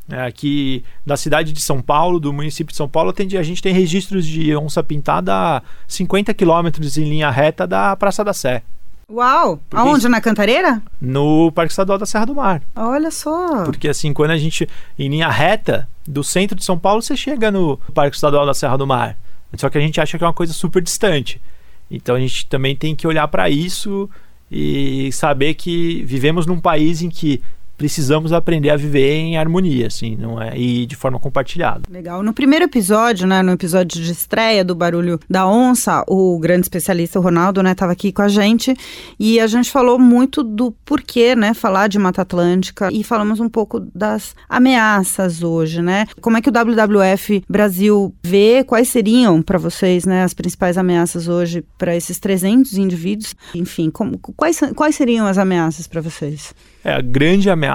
É, 0.08 0.22
aqui 0.22 0.84
da 1.04 1.16
cidade 1.16 1.52
de 1.52 1.60
São 1.60 1.80
Paulo, 1.80 2.20
do 2.20 2.32
município 2.32 2.70
de 2.70 2.76
São 2.76 2.88
Paulo, 2.88 3.12
tem, 3.12 3.26
a 3.36 3.42
gente 3.42 3.60
tem 3.60 3.72
registros 3.72 4.24
de 4.24 4.54
onça 4.54 4.82
pintada 4.82 5.34
a 5.34 5.62
50 5.88 6.32
quilômetros 6.32 6.96
em 6.96 7.04
linha 7.04 7.30
reta 7.30 7.66
da 7.66 7.96
Praça 7.96 8.22
da 8.22 8.32
Sé. 8.32 8.62
Uau! 9.08 9.58
Porque 9.70 9.88
Aonde? 9.88 10.08
Na 10.08 10.20
Cantareira? 10.20 10.82
No 11.00 11.52
Parque 11.52 11.72
Estadual 11.72 11.96
da 11.96 12.04
Serra 12.04 12.26
do 12.26 12.34
Mar. 12.34 12.60
Olha 12.74 13.10
só! 13.12 13.64
Porque 13.64 13.88
assim, 13.88 14.12
quando 14.12 14.32
a 14.32 14.36
gente, 14.36 14.68
em 14.98 15.08
linha 15.08 15.28
reta, 15.28 15.88
do 16.04 16.24
centro 16.24 16.56
de 16.56 16.64
São 16.64 16.76
Paulo, 16.76 17.00
você 17.00 17.16
chega 17.16 17.52
no 17.52 17.76
Parque 17.94 18.16
Estadual 18.16 18.44
da 18.44 18.52
Serra 18.52 18.76
do 18.76 18.86
Mar. 18.86 19.16
Só 19.56 19.70
que 19.70 19.78
a 19.78 19.80
gente 19.80 20.00
acha 20.00 20.18
que 20.18 20.24
é 20.24 20.26
uma 20.26 20.32
coisa 20.32 20.52
super 20.52 20.82
distante. 20.82 21.40
Então 21.88 22.16
a 22.16 22.20
gente 22.20 22.46
também 22.46 22.74
tem 22.74 22.96
que 22.96 23.06
olhar 23.06 23.28
para 23.28 23.48
isso 23.48 24.10
e 24.50 25.10
saber 25.12 25.54
que 25.54 26.02
vivemos 26.02 26.44
num 26.44 26.58
país 26.60 27.00
em 27.00 27.08
que 27.08 27.40
precisamos 27.76 28.32
aprender 28.32 28.70
a 28.70 28.76
viver 28.76 29.12
em 29.12 29.36
harmonia, 29.36 29.86
assim, 29.86 30.16
não 30.16 30.40
é? 30.40 30.56
E 30.56 30.86
de 30.86 30.96
forma 30.96 31.18
compartilhada. 31.18 31.82
Legal. 31.90 32.22
No 32.22 32.32
primeiro 32.32 32.64
episódio, 32.64 33.26
né, 33.26 33.42
no 33.42 33.52
episódio 33.52 34.02
de 34.02 34.10
estreia 34.10 34.64
do 34.64 34.74
Barulho 34.74 35.20
da 35.28 35.46
Onça, 35.46 36.04
o 36.08 36.38
grande 36.38 36.62
especialista 36.62 37.18
o 37.18 37.22
Ronaldo, 37.22 37.62
né, 37.62 37.72
estava 37.72 37.92
aqui 37.92 38.12
com 38.12 38.22
a 38.22 38.28
gente 38.28 38.74
e 39.18 39.38
a 39.40 39.46
gente 39.46 39.70
falou 39.70 39.98
muito 39.98 40.42
do 40.42 40.72
porquê, 40.84 41.34
né, 41.34 41.54
falar 41.54 41.88
de 41.88 41.98
Mata 41.98 42.22
Atlântica 42.22 42.88
e 42.92 43.02
falamos 43.04 43.40
um 43.40 43.48
pouco 43.48 43.80
das 43.94 44.34
ameaças 44.48 45.42
hoje, 45.42 45.82
né? 45.82 46.06
Como 46.20 46.36
é 46.36 46.42
que 46.42 46.48
o 46.48 46.52
WWF 46.52 47.44
Brasil 47.48 48.14
vê, 48.22 48.64
quais 48.64 48.88
seriam 48.88 49.42
para 49.42 49.58
vocês, 49.58 50.04
né, 50.04 50.22
as 50.22 50.34
principais 50.34 50.78
ameaças 50.78 51.28
hoje 51.28 51.64
para 51.78 51.94
esses 51.94 52.18
300 52.18 52.78
indivíduos? 52.78 53.34
Enfim, 53.54 53.90
como, 53.90 54.18
quais, 54.18 54.60
quais 54.74 54.94
seriam 54.94 55.26
as 55.26 55.38
ameaças 55.38 55.86
para 55.86 56.00
vocês? 56.00 56.54
É, 56.84 56.92
a 56.92 57.00
grande 57.00 57.50
ameaça 57.50 57.65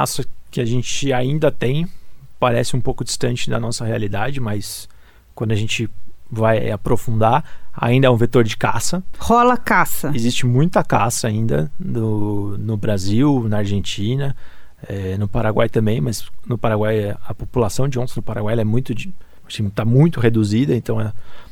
que 0.49 0.59
a 0.59 0.65
gente 0.65 1.11
ainda 1.13 1.51
tem 1.51 1.87
parece 2.39 2.75
um 2.75 2.81
pouco 2.81 3.03
distante 3.03 3.49
da 3.49 3.59
nossa 3.59 3.85
realidade, 3.85 4.39
mas 4.39 4.89
quando 5.35 5.51
a 5.51 5.55
gente 5.55 5.89
vai 6.29 6.71
aprofundar, 6.71 7.43
ainda 7.73 8.07
é 8.07 8.09
um 8.09 8.15
vetor 8.15 8.43
de 8.43 8.57
caça. 8.57 9.03
Rola 9.19 9.57
caça. 9.57 10.11
Existe 10.15 10.45
muita 10.45 10.83
caça 10.83 11.27
ainda 11.27 11.71
no, 11.79 12.57
no 12.57 12.77
Brasil, 12.77 13.45
na 13.47 13.57
Argentina, 13.57 14.35
é, 14.87 15.17
no 15.17 15.27
Paraguai 15.27 15.69
também, 15.69 16.01
mas 16.01 16.25
no 16.47 16.57
Paraguai 16.57 17.15
a 17.27 17.33
população 17.33 17.87
de 17.87 17.99
onças 17.99 18.15
no 18.15 18.23
Paraguai 18.23 18.59
é 18.59 18.63
muito 18.63 18.93
está 19.47 19.83
muito 19.83 20.19
reduzida, 20.19 20.73
então 20.73 20.99
é, 20.99 21.11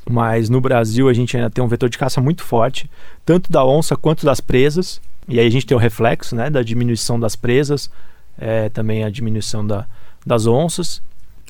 mas 0.10 0.50
no 0.50 0.62
Brasil 0.62 1.10
a 1.10 1.14
gente 1.14 1.36
ainda 1.36 1.50
tem 1.50 1.64
um 1.64 1.68
vetor 1.68 1.90
de 1.90 1.98
caça 1.98 2.22
muito 2.22 2.44
forte, 2.44 2.90
tanto 3.26 3.52
da 3.52 3.64
onça 3.66 3.96
quanto 3.96 4.26
das 4.26 4.40
presas. 4.40 5.02
E 5.28 5.40
aí 5.40 5.46
a 5.46 5.52
gente 5.52 5.66
tem 5.66 5.78
o 5.78 5.80
reflexo 5.80 6.36
né, 6.36 6.50
da 6.50 6.64
diminuição 6.64 7.20
das 7.20 7.36
presas, 7.36 7.92
é, 8.40 8.70
também 8.70 9.04
a 9.04 9.10
diminuição 9.10 9.66
da, 9.66 9.86
das 10.26 10.48
onças. 10.48 11.02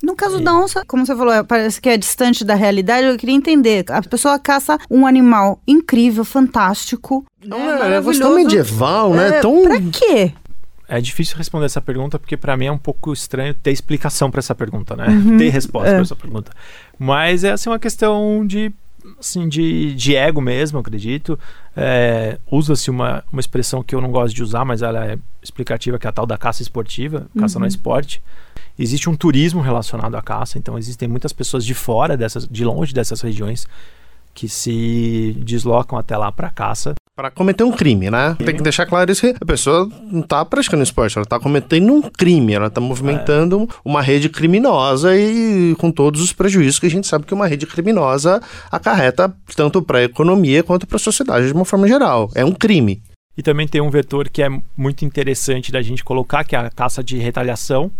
No 0.01 0.15
caso 0.15 0.39
e... 0.39 0.43
da 0.43 0.53
onça, 0.53 0.83
como 0.85 1.05
você 1.05 1.15
falou, 1.15 1.43
parece 1.43 1.81
que 1.81 1.89
é 1.89 1.97
distante 1.97 2.45
da 2.45 2.55
realidade. 2.55 3.05
Eu 3.05 3.17
queria 3.17 3.35
entender. 3.35 3.85
A 3.89 4.01
pessoa 4.01 4.39
caça 4.39 4.77
um 4.89 5.05
animal 5.05 5.61
incrível, 5.67 6.23
fantástico. 6.23 7.25
Não, 7.43 7.57
né, 7.59 7.95
é, 7.95 7.97
é 7.97 8.19
tão 8.19 8.35
medieval, 8.35 9.13
né? 9.13 9.27
É, 9.27 9.39
tão... 9.41 9.63
Pra 9.63 9.77
quê? 9.81 10.33
É 10.87 10.99
difícil 10.99 11.37
responder 11.37 11.67
essa 11.67 11.81
pergunta 11.81 12.17
porque 12.17 12.35
para 12.35 12.57
mim 12.57 12.65
é 12.65 12.71
um 12.71 12.77
pouco 12.77 13.13
estranho 13.13 13.53
ter 13.53 13.71
explicação 13.71 14.31
para 14.31 14.39
essa 14.39 14.55
pergunta, 14.55 14.95
né? 14.95 15.07
Uhum, 15.07 15.37
ter 15.37 15.49
resposta 15.49 15.89
é. 15.89 15.93
para 15.93 16.01
essa 16.01 16.15
pergunta. 16.15 16.51
Mas 16.97 17.43
é 17.43 17.51
assim 17.51 17.69
uma 17.69 17.77
questão 17.77 18.43
de 18.45 18.73
assim, 19.19 19.47
de, 19.47 19.93
de 19.95 20.15
ego 20.15 20.41
mesmo, 20.41 20.79
acredito. 20.79 21.39
É, 21.75 22.37
Usa-se 22.51 22.89
uma, 22.89 23.23
uma 23.31 23.39
expressão 23.39 23.83
que 23.83 23.95
eu 23.95 24.01
não 24.01 24.11
gosto 24.11 24.35
de 24.35 24.43
usar, 24.43 24.65
mas 24.65 24.81
ela 24.81 25.05
é 25.05 25.17
explicativa, 25.41 25.97
que 25.97 26.07
é 26.07 26.09
a 26.09 26.13
tal 26.13 26.25
da 26.25 26.37
caça 26.37 26.61
esportiva, 26.61 27.27
caça 27.37 27.57
uhum. 27.57 27.61
no 27.61 27.67
esporte. 27.67 28.21
Existe 28.77 29.09
um 29.09 29.15
turismo 29.15 29.61
relacionado 29.61 30.15
à 30.15 30.21
caça, 30.21 30.57
então 30.57 30.77
existem 30.77 31.07
muitas 31.07 31.33
pessoas 31.33 31.65
de 31.65 31.73
fora 31.73 32.15
dessas, 32.15 32.47
de 32.47 32.63
longe 32.63 32.93
dessas 32.93 33.21
regiões 33.21 33.67
que 34.33 34.47
se 34.47 35.35
deslocam 35.39 35.97
até 35.97 36.15
lá 36.17 36.31
para 36.31 36.49
caça 36.49 36.93
para 37.19 37.29
cometer 37.29 37.65
um 37.65 37.71
crime, 37.73 38.09
né? 38.09 38.33
Tem 38.37 38.55
que 38.55 38.63
deixar 38.63 38.85
claro 38.85 39.11
isso 39.11 39.19
que 39.19 39.35
a 39.41 39.45
pessoa 39.45 39.89
não 40.09 40.21
tá 40.21 40.45
praticando 40.45 40.83
esporte, 40.83 41.17
ela 41.17 41.25
tá 41.25 41.37
cometendo 41.37 41.91
um 41.91 42.01
crime, 42.01 42.53
ela 42.53 42.69
tá 42.69 42.79
movimentando 42.79 43.67
é. 43.69 43.75
uma 43.83 44.01
rede 44.01 44.29
criminosa 44.29 45.17
e 45.17 45.75
com 45.77 45.91
todos 45.91 46.21
os 46.21 46.31
prejuízos 46.31 46.79
que 46.79 46.85
a 46.85 46.89
gente 46.89 47.05
sabe 47.05 47.25
que 47.25 47.33
uma 47.33 47.45
rede 47.45 47.67
criminosa 47.67 48.41
acarreta 48.71 49.35
tanto 49.53 49.81
para 49.81 49.99
a 49.99 50.03
economia 50.03 50.63
quanto 50.63 50.87
para 50.87 50.95
a 50.95 50.99
sociedade 50.99 51.47
de 51.47 51.51
uma 51.51 51.65
forma 51.65 51.89
geral. 51.89 52.31
É 52.33 52.45
um 52.45 52.53
crime. 52.53 53.03
E 53.37 53.43
também 53.43 53.67
tem 53.67 53.81
um 53.81 53.89
vetor 53.89 54.29
que 54.29 54.41
é 54.41 54.49
muito 54.77 55.03
interessante 55.03 55.73
da 55.73 55.81
gente 55.81 56.05
colocar, 56.05 56.45
que 56.45 56.55
é 56.55 56.59
a 56.59 56.69
caça 56.69 57.03
de 57.03 57.17
retaliação. 57.17 57.91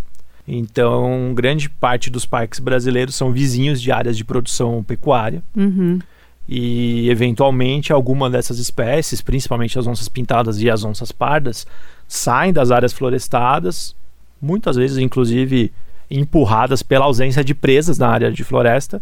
Então, 0.48 1.33
grande 1.36 1.69
parte 1.69 2.09
dos 2.09 2.25
parques 2.25 2.59
brasileiros 2.59 3.15
são 3.15 3.33
vizinhos 3.33 3.81
de 3.81 3.91
áreas 3.91 4.15
de 4.15 4.24
produção 4.24 4.81
pecuária. 4.81 5.43
Uhum 5.53 6.00
e 6.51 7.08
eventualmente 7.12 7.94
alguma 7.94 8.27
dessas 8.27 8.58
espécies, 8.58 9.22
principalmente 9.22 9.77
as 9.77 9.86
onças 9.86 10.10
pintadas 10.10 10.60
e 10.60 10.68
as 10.68 10.84
onças 10.84 11.12
pardas, 11.12 11.68
saem 12.08 12.51
das 12.51 12.72
áreas 12.72 12.91
florestadas, 12.91 13.96
muitas 14.41 14.75
vezes 14.75 14.98
inclusive 14.98 15.72
empurradas 16.10 16.82
pela 16.82 17.06
ausência 17.06 17.44
de 17.44 17.53
presas 17.53 18.00
na 18.00 18.10
área 18.10 18.32
de 18.32 18.44
floresta, 18.44 19.00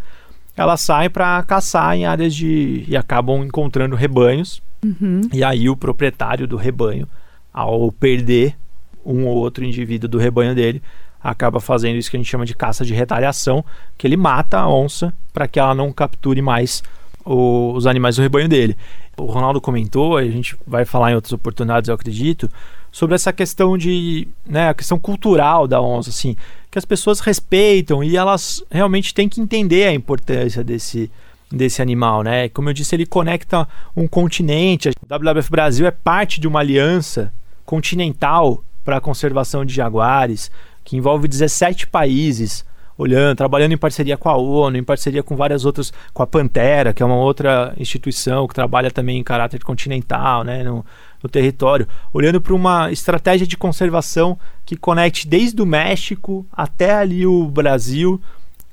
elas 0.58 0.82
saem 0.82 1.10
para 1.10 1.42
caçar 1.44 1.96
em 1.96 2.06
áreas 2.06 2.36
de 2.36 2.84
e 2.86 2.98
acabam 2.98 3.42
encontrando 3.46 3.96
rebanhos. 3.96 4.62
Uhum. 4.84 5.22
E 5.32 5.42
aí 5.42 5.70
o 5.70 5.78
proprietário 5.78 6.50
do 6.50 6.58
rebanho, 6.58 7.08
ao 7.54 7.90
perder 7.94 8.58
um 9.06 9.26
ou 9.26 9.38
outro 9.38 9.64
indivíduo 9.64 10.10
do 10.10 10.18
rebanho 10.18 10.54
dele, 10.54 10.82
acaba 11.24 11.62
fazendo 11.62 11.96
isso 11.96 12.12
que 12.12 12.18
a 12.18 12.20
gente 12.20 12.30
chama 12.30 12.46
de 12.46 12.54
caça 12.54 12.84
de 12.84 12.94
retaliação, 12.94 13.64
que 13.98 14.06
ele 14.06 14.18
mata 14.18 14.60
a 14.60 14.70
onça 14.70 15.14
para 15.32 15.48
que 15.48 15.58
ela 15.58 15.74
não 15.74 15.94
capture 15.94 16.42
mais 16.42 16.84
o, 17.28 17.74
os 17.76 17.86
animais 17.86 18.16
do 18.16 18.22
rebanho 18.22 18.48
dele. 18.48 18.76
O 19.18 19.26
Ronaldo 19.26 19.60
comentou, 19.60 20.18
a 20.18 20.24
gente 20.24 20.56
vai 20.66 20.86
falar 20.86 21.12
em 21.12 21.16
outras 21.16 21.34
oportunidades, 21.34 21.90
eu 21.90 21.96
acredito, 21.96 22.50
sobre 22.92 23.16
essa 23.16 23.34
questão 23.34 23.78
de, 23.78 24.28
né, 24.46 24.70
a 24.70 24.74
questão 24.74 24.98
cultural 24.98 25.68
da 25.68 25.82
onça, 25.82 26.10
assim, 26.10 26.36
que 26.72 26.78
as 26.78 26.86
pessoas 26.86 27.20
respeitam 27.20 28.04
e 28.04 28.16
elas 28.16 28.64
realmente 28.72 29.14
têm 29.14 29.28
que 29.28 29.42
entender 29.42 29.88
a 29.88 29.94
importância 29.94 30.64
desse, 30.64 31.12
desse 31.52 31.82
animal, 31.82 32.24
né? 32.24 32.50
Como 32.50 32.70
eu 32.70 32.74
disse, 32.74 32.96
ele 32.96 33.06
conecta 33.06 33.68
um 33.96 34.08
continente. 34.08 34.90
O 34.90 35.06
WWF 35.06 35.50
Brasil 35.50 35.86
é 35.86 35.92
parte 35.92 36.40
de 36.40 36.48
uma 36.48 36.60
aliança 36.60 37.34
continental 37.66 38.64
para 38.86 38.98
a 38.98 39.02
conservação 39.02 39.66
de 39.66 39.74
jaguares, 39.74 40.50
que 40.84 40.96
envolve 40.96 41.28
17 41.28 41.88
países 41.88 42.66
olhando, 42.98 43.38
trabalhando 43.38 43.74
em 43.74 43.78
parceria 43.78 44.18
com 44.18 44.30
a 44.30 44.36
ONU, 44.36 44.78
em 44.78 44.84
parceria 44.84 45.22
com 45.22 45.36
várias 45.36 45.66
outras, 45.66 45.94
com 46.14 46.24
a 46.24 46.28
Pantera, 46.28 46.94
que 46.94 47.04
é 47.04 47.06
uma 47.06 47.16
outra 47.16 47.74
instituição 47.78 48.48
que 48.48 48.56
trabalha 48.56 48.90
também 48.90 49.20
em 49.20 49.24
caráter 49.24 49.64
continental, 49.64 50.44
né, 50.44 50.64
no, 50.64 50.86
no 51.22 51.30
território, 51.30 51.88
olhando 52.12 52.42
para 52.42 52.54
uma 52.54 52.92
estratégia 52.92 53.46
de 53.46 53.58
conservação 53.58 54.38
que 54.66 54.76
conecte 54.76 55.28
desde 55.28 55.62
o 55.62 55.66
México 55.66 56.46
até 56.52 56.96
ali 56.96 57.26
o 57.26 57.46
Brasil, 57.46 58.20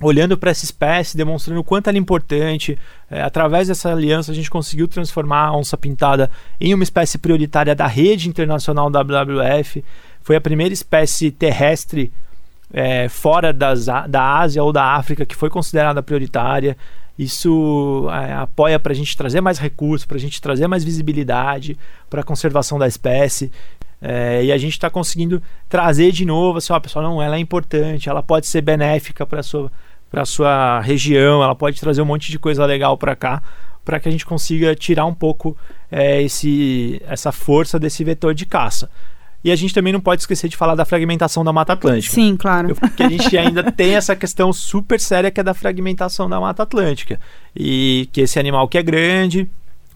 olhando 0.01 0.37
para 0.37 0.51
essa 0.51 0.65
espécie, 0.65 1.17
demonstrando 1.17 1.61
o 1.61 1.65
quanto 1.65 1.89
ela 1.89 1.97
é 1.97 2.01
importante. 2.01 2.79
É, 3.11 3.23
através 3.23 3.69
dessa 3.69 3.93
aliança, 3.93 4.33
a 4.33 4.35
gente 4.35 4.51
conseguiu 4.51 4.89
transformar 4.89 5.47
a 5.47 5.57
onça 5.57 5.77
pintada 5.77 6.31
em 6.61 6.75
uma 6.75 6.83
espécie 6.83 7.17
prioritária 7.17 7.75
da 7.75 7.87
rede 7.87 8.29
internacional 8.29 8.91
WWF. 8.91 9.85
Foi 10.21 10.37
a 10.37 10.41
primeira 10.41 10.75
espécie 10.75 11.31
terrestre 11.31 12.13
é, 12.75 13.09
fora 13.09 13.53
das, 13.53 13.87
da 13.87 14.39
Ásia 14.39 14.63
ou 14.63 14.73
da 14.73 14.97
África 14.97 15.25
que 15.25 15.37
foi 15.37 15.49
considerada 15.49 16.03
prioritária. 16.03 16.77
Isso 17.17 18.09
é, 18.11 18.33
apoia 18.33 18.81
para 18.81 18.93
a 18.93 18.97
gente 18.97 19.17
trazer 19.17 19.41
mais 19.41 19.59
recursos, 19.59 20.05
para 20.05 20.17
a 20.17 20.21
gente 20.21 20.43
trazer 20.43 20.67
mais 20.67 20.83
visibilidade 20.83 21.79
para 22.11 22.23
a 22.23 22.25
conservação 22.25 22.77
da 22.77 22.89
espécie. 22.89 23.53
É, 24.03 24.45
e 24.45 24.53
a 24.53 24.59
gente 24.59 24.73
está 24.73 24.91
conseguindo 24.91 25.41
trazer 25.69 26.11
de 26.11 26.27
novo 26.27 26.59
assim, 26.59 26.73
ó, 26.73 26.81
pessoal, 26.81 27.05
não, 27.05 27.23
ela 27.23 27.37
é 27.37 27.39
importante, 27.39 28.09
ela 28.09 28.23
pode 28.23 28.49
ser 28.49 28.61
benéfica 28.61 29.25
para 29.25 29.39
a 29.39 29.43
sua, 29.43 29.71
sua 30.27 30.81
região, 30.81 31.43
ela 31.43 31.55
pode 31.55 31.81
trazer 31.81 32.03
um 32.03 32.05
monte 32.05 32.31
de 32.33 32.39
coisa 32.39 32.67
legal 32.67 32.99
para 32.99 33.15
cá, 33.15 33.41
para 33.85 34.01
que 34.01 34.09
a 34.09 34.13
gente 34.13 34.27
consiga 34.27 34.75
tirar 34.75 35.07
um 35.07 35.15
pouco 35.15 35.57
é, 35.91 36.21
esse, 36.21 37.01
essa 37.07 37.31
força 37.31 37.79
desse 37.79 38.03
vetor 38.03 38.35
de 38.35 38.45
caça. 38.45 38.91
E 39.45 39.53
a 39.53 39.57
gente 39.57 39.75
também 39.75 39.93
não 39.93 40.01
pode 40.01 40.23
esquecer 40.23 40.49
de 40.49 40.57
falar 40.57 40.75
da 40.75 40.87
fragmentação 40.87 41.45
da 41.45 41.53
Mata 41.53 41.75
Atlântica. 41.75 42.15
Sim, 42.15 42.35
claro. 42.35 42.75
Porque 42.75 43.03
a 43.03 43.09
gente 43.11 43.37
ainda 43.37 43.71
tem 43.71 43.95
essa 43.95 44.17
questão 44.17 44.53
super 44.53 44.99
séria 44.99 45.31
que 45.31 45.39
é 45.39 45.43
da 45.43 45.53
fragmentação 45.53 46.29
da 46.31 46.41
Mata 46.41 46.63
Atlântica. 46.63 47.21
E 47.55 48.09
que 48.11 48.23
esse 48.23 48.39
animal 48.39 48.67
que 48.67 48.79
é 48.79 48.83
grande, 48.83 49.47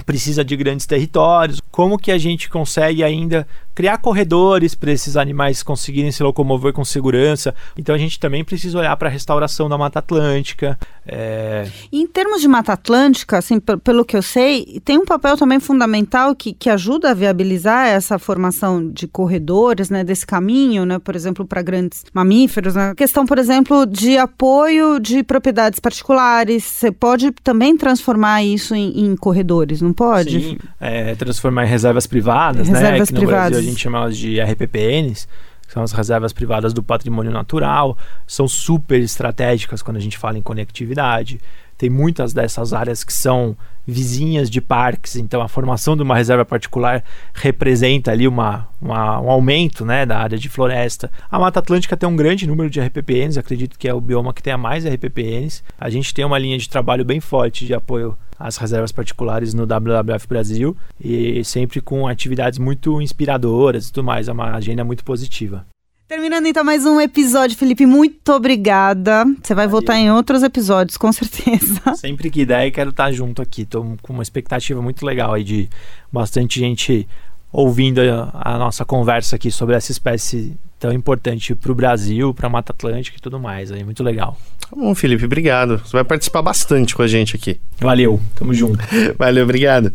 precisa 0.05 0.45
de 0.45 0.57
grandes 0.57 0.87
territórios. 0.87 1.61
Como 1.71 1.99
que 1.99 2.11
a 2.11 2.19
gente 2.19 2.49
consegue 2.49 3.03
ainda 3.03 3.47
criar 3.79 3.99
corredores 3.99 4.75
para 4.75 4.91
esses 4.91 5.17
animais 5.17 5.63
conseguirem 5.63 6.11
se 6.11 6.21
locomover 6.21 6.73
com 6.73 6.85
segurança. 6.85 7.55
Então 7.77 7.95
a 7.95 7.99
gente 7.99 8.19
também 8.19 8.43
precisa 8.43 8.77
olhar 8.77 8.97
para 8.97 9.09
a 9.09 9.13
restauração 9.13 9.69
da 9.69 9.79
Mata 9.79 10.01
Atlântica. 10.01 10.77
É... 11.07 11.65
Em 11.93 12.05
termos 12.05 12.41
de 12.41 12.49
Mata 12.49 12.73
Atlântica, 12.73 13.39
assim, 13.39 13.61
pelo 13.61 14.05
que 14.05 14.17
eu 14.17 14.21
sei, 14.21 14.83
tem 14.85 14.99
um 14.99 15.05
papel 15.05 15.37
também 15.37 15.61
fundamental 15.61 16.35
que, 16.35 16.53
que 16.53 16.69
ajuda 16.69 17.13
a 17.13 17.15
viabilizar 17.15 17.87
essa 17.87 18.19
formação 18.19 18.91
de 18.91 19.07
corredores, 19.07 19.91
né, 19.91 20.03
desse 20.03 20.27
caminho, 20.27 20.85
né, 20.85 20.99
por 20.99 21.15
exemplo, 21.15 21.47
para 21.47 21.63
grandes 21.63 22.05
mamíferos. 22.13 22.75
Né? 22.75 22.95
Questão, 22.97 23.25
por 23.25 23.39
exemplo, 23.39 23.87
de 23.87 24.19
apoio 24.19 24.99
de 24.99 25.23
propriedades 25.23 25.79
particulares. 25.79 26.65
Você 26.65 26.91
pode 26.91 27.31
também 27.45 27.77
transformar 27.77 28.43
isso 28.43 28.75
em, 28.75 29.07
em 29.07 29.15
corredores, 29.15 29.81
não 29.81 29.93
pode? 29.93 30.41
Sim, 30.41 30.59
é, 30.81 31.15
transformar 31.15 31.65
em 31.65 31.69
reservas 31.69 32.09
privadas, 32.09 32.67
reservas 32.67 33.11
né? 33.13 33.21
No 33.21 33.25
privadas. 33.25 33.68
Gente 33.69 33.81
chama 33.81 34.11
de 34.11 34.41
RPPNs 34.41 35.29
que 35.69 35.75
são 35.75 35.83
as 35.83 35.93
reservas 35.93 36.33
privadas 36.33 36.73
do 36.73 36.83
patrimônio 36.83 37.31
natural, 37.31 37.97
são 38.27 38.49
super 38.49 38.99
estratégicas 38.99 39.83
quando 39.83 39.99
a 39.99 40.01
gente 40.01 40.17
fala 40.17 40.39
em 40.39 40.43
conectividade. 40.43 41.39
Tem 41.77 41.91
muitas 41.91 42.33
dessas 42.33 42.73
áreas 42.73 43.05
que 43.05 43.13
são 43.13 43.57
vizinhas 43.87 44.51
de 44.51 44.61
parques, 44.61 45.15
então 45.15 45.41
a 45.43 45.47
formação 45.47 45.95
de 45.95 46.03
uma 46.03 46.17
reserva 46.17 46.45
particular 46.45 47.05
representa 47.35 48.11
ali 48.11 48.27
uma, 48.27 48.67
uma, 48.81 49.21
um 49.21 49.31
aumento 49.31 49.85
né, 49.85 50.05
da 50.05 50.19
área 50.19 50.39
de 50.39 50.49
floresta. 50.49 51.11
A 51.31 51.39
Mata 51.39 51.61
Atlântica 51.61 51.97
tem 51.97 52.09
um 52.09 52.17
grande 52.17 52.47
número 52.47 52.69
de 52.69 52.81
RPPNs, 52.81 53.39
acredito 53.39 53.79
que 53.79 53.87
é 53.87 53.95
o 53.95 54.01
bioma 54.01 54.33
que 54.33 54.43
tenha 54.43 54.59
mais 54.59 54.85
RPPNs. 54.85 55.63
A 55.79 55.89
gente 55.89 56.13
tem 56.13 56.25
uma 56.25 56.39
linha 56.39 56.59
de 56.59 56.69
trabalho 56.69 57.05
bem 57.05 57.21
forte 57.21 57.65
de 57.67 57.75
apoio 57.75 58.17
às 58.39 58.57
reservas 58.57 58.93
particulares 58.93 59.53
no 59.53 59.67
WWF 59.67 60.29
Brasil 60.29 60.77
e 61.01 61.43
sempre 61.45 61.81
com 61.81 62.07
atividades 62.07 62.59
muito 62.59 63.03
inspiradoras 63.03 63.89
e 63.89 63.93
tudo 63.93 64.05
mais, 64.05 64.29
é 64.29 64.33
uma 64.33 64.55
agenda 64.55 64.85
muito 64.85 65.05
positiva. 65.05 65.67
Terminando 66.09 66.47
então 66.47 66.65
mais 66.65 66.87
um 66.87 66.99
episódio, 66.99 67.55
Felipe, 67.55 67.85
muito 67.85 68.33
obrigada. 68.33 69.27
Você 69.43 69.55
vai 69.55 69.67
Valeu. 69.67 69.71
voltar 69.73 69.99
em 69.99 70.11
outros 70.11 70.43
episódios, 70.43 70.97
com 70.97 71.13
certeza. 71.13 71.83
Sempre 71.97 72.31
que 72.31 72.47
der, 72.47 72.71
quero 72.71 72.89
estar 72.89 73.13
junto 73.13 73.43
aqui. 73.43 73.67
Tô 73.67 73.85
com 74.01 74.15
uma 74.15 74.23
expectativa 74.23 74.81
muito 74.81 75.05
legal 75.05 75.35
aí 75.35 75.45
de 75.45 75.69
bastante 76.11 76.61
gente 76.61 77.07
ouvindo 77.53 78.01
a, 78.01 78.55
a 78.55 78.59
nossa 78.59 78.85
conversa 78.85 79.37
aqui 79.37 79.51
sobre 79.51 79.75
essa 79.75 79.93
espécie 79.93 80.57
tão 80.79 80.93
importante 80.93 81.55
para 81.55 81.73
o 81.73 81.75
Brasil, 81.75 82.33
para 82.33 82.47
a 82.47 82.51
Mata 82.51 82.73
Atlântica 82.73 83.17
e 83.17 83.21
tudo 83.21 83.39
mais. 83.39 83.73
Aí, 83.73 83.83
muito 83.83 84.03
legal. 84.03 84.39
Tá 84.61 84.77
bom, 84.77 84.95
Felipe, 84.95 85.25
obrigado. 85.25 85.79
Você 85.79 85.93
vai 85.93 86.05
participar 86.05 86.43
bastante 86.43 86.95
com 86.95 87.03
a 87.03 87.07
gente 87.07 87.35
aqui. 87.35 87.61
Valeu, 87.81 88.21
tamo 88.35 88.55
junto. 88.55 88.79
Valeu, 89.19 89.45
obrigado. 89.45 89.93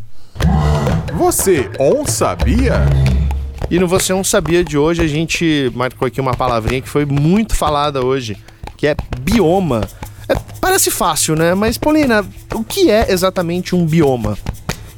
Você 1.14 1.70
on 1.80 2.06
sabia? 2.06 2.74
E 3.70 3.80
no 3.80 3.88
Você 3.88 4.14
Não 4.14 4.24
Sabia 4.24 4.64
de 4.64 4.78
hoje, 4.78 5.02
a 5.02 5.08
gente 5.08 5.72
marcou 5.74 6.08
aqui 6.08 6.20
uma 6.20 6.36
palavrinha 6.36 6.82
que 6.82 6.90
foi 6.90 7.06
muito 7.06 7.56
falada 7.56 8.06
hoje, 8.06 8.38
que 8.78 8.86
é 8.86 8.96
bioma. 9.22 9.88
É, 10.28 10.36
parece 10.60 10.92
fácil, 10.92 11.36
né? 11.36 11.54
Mas, 11.54 11.78
Paulina, 11.78 12.26
o 12.54 12.64
que 12.64 12.92
é 12.92 13.12
exatamente 13.12 13.74
um 13.76 13.86
bioma? 13.86 14.38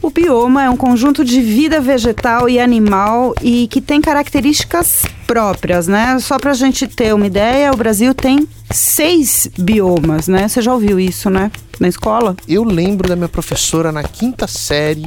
O 0.06 0.12
bioma 0.12 0.64
é 0.64 0.70
um 0.70 0.78
conjunto 0.78 1.26
de 1.26 1.42
vida 1.42 1.82
vegetal 1.82 2.48
e 2.48 2.60
animal 2.60 3.34
e 3.42 3.68
que 3.68 3.82
tem 3.82 4.00
características 4.00 5.02
próprias, 5.26 5.88
né? 5.88 6.20
Só 6.20 6.38
para 6.38 6.52
a 6.52 6.54
gente 6.54 6.86
ter 6.86 7.12
uma 7.12 7.26
ideia, 7.26 7.74
o 7.74 7.76
Brasil 7.76 8.14
tem 8.14 8.48
seis 8.70 9.50
biomas, 9.58 10.28
né? 10.28 10.48
Você 10.48 10.62
já 10.62 10.72
ouviu 10.72 11.00
isso, 11.00 11.32
né? 11.32 11.52
Na 11.80 11.88
escola? 11.88 12.36
Eu 12.48 12.64
lembro 12.64 13.10
da 13.10 13.16
minha 13.16 13.28
professora 13.28 13.92
na 13.92 14.04
quinta 14.04 14.46
série 14.46 15.04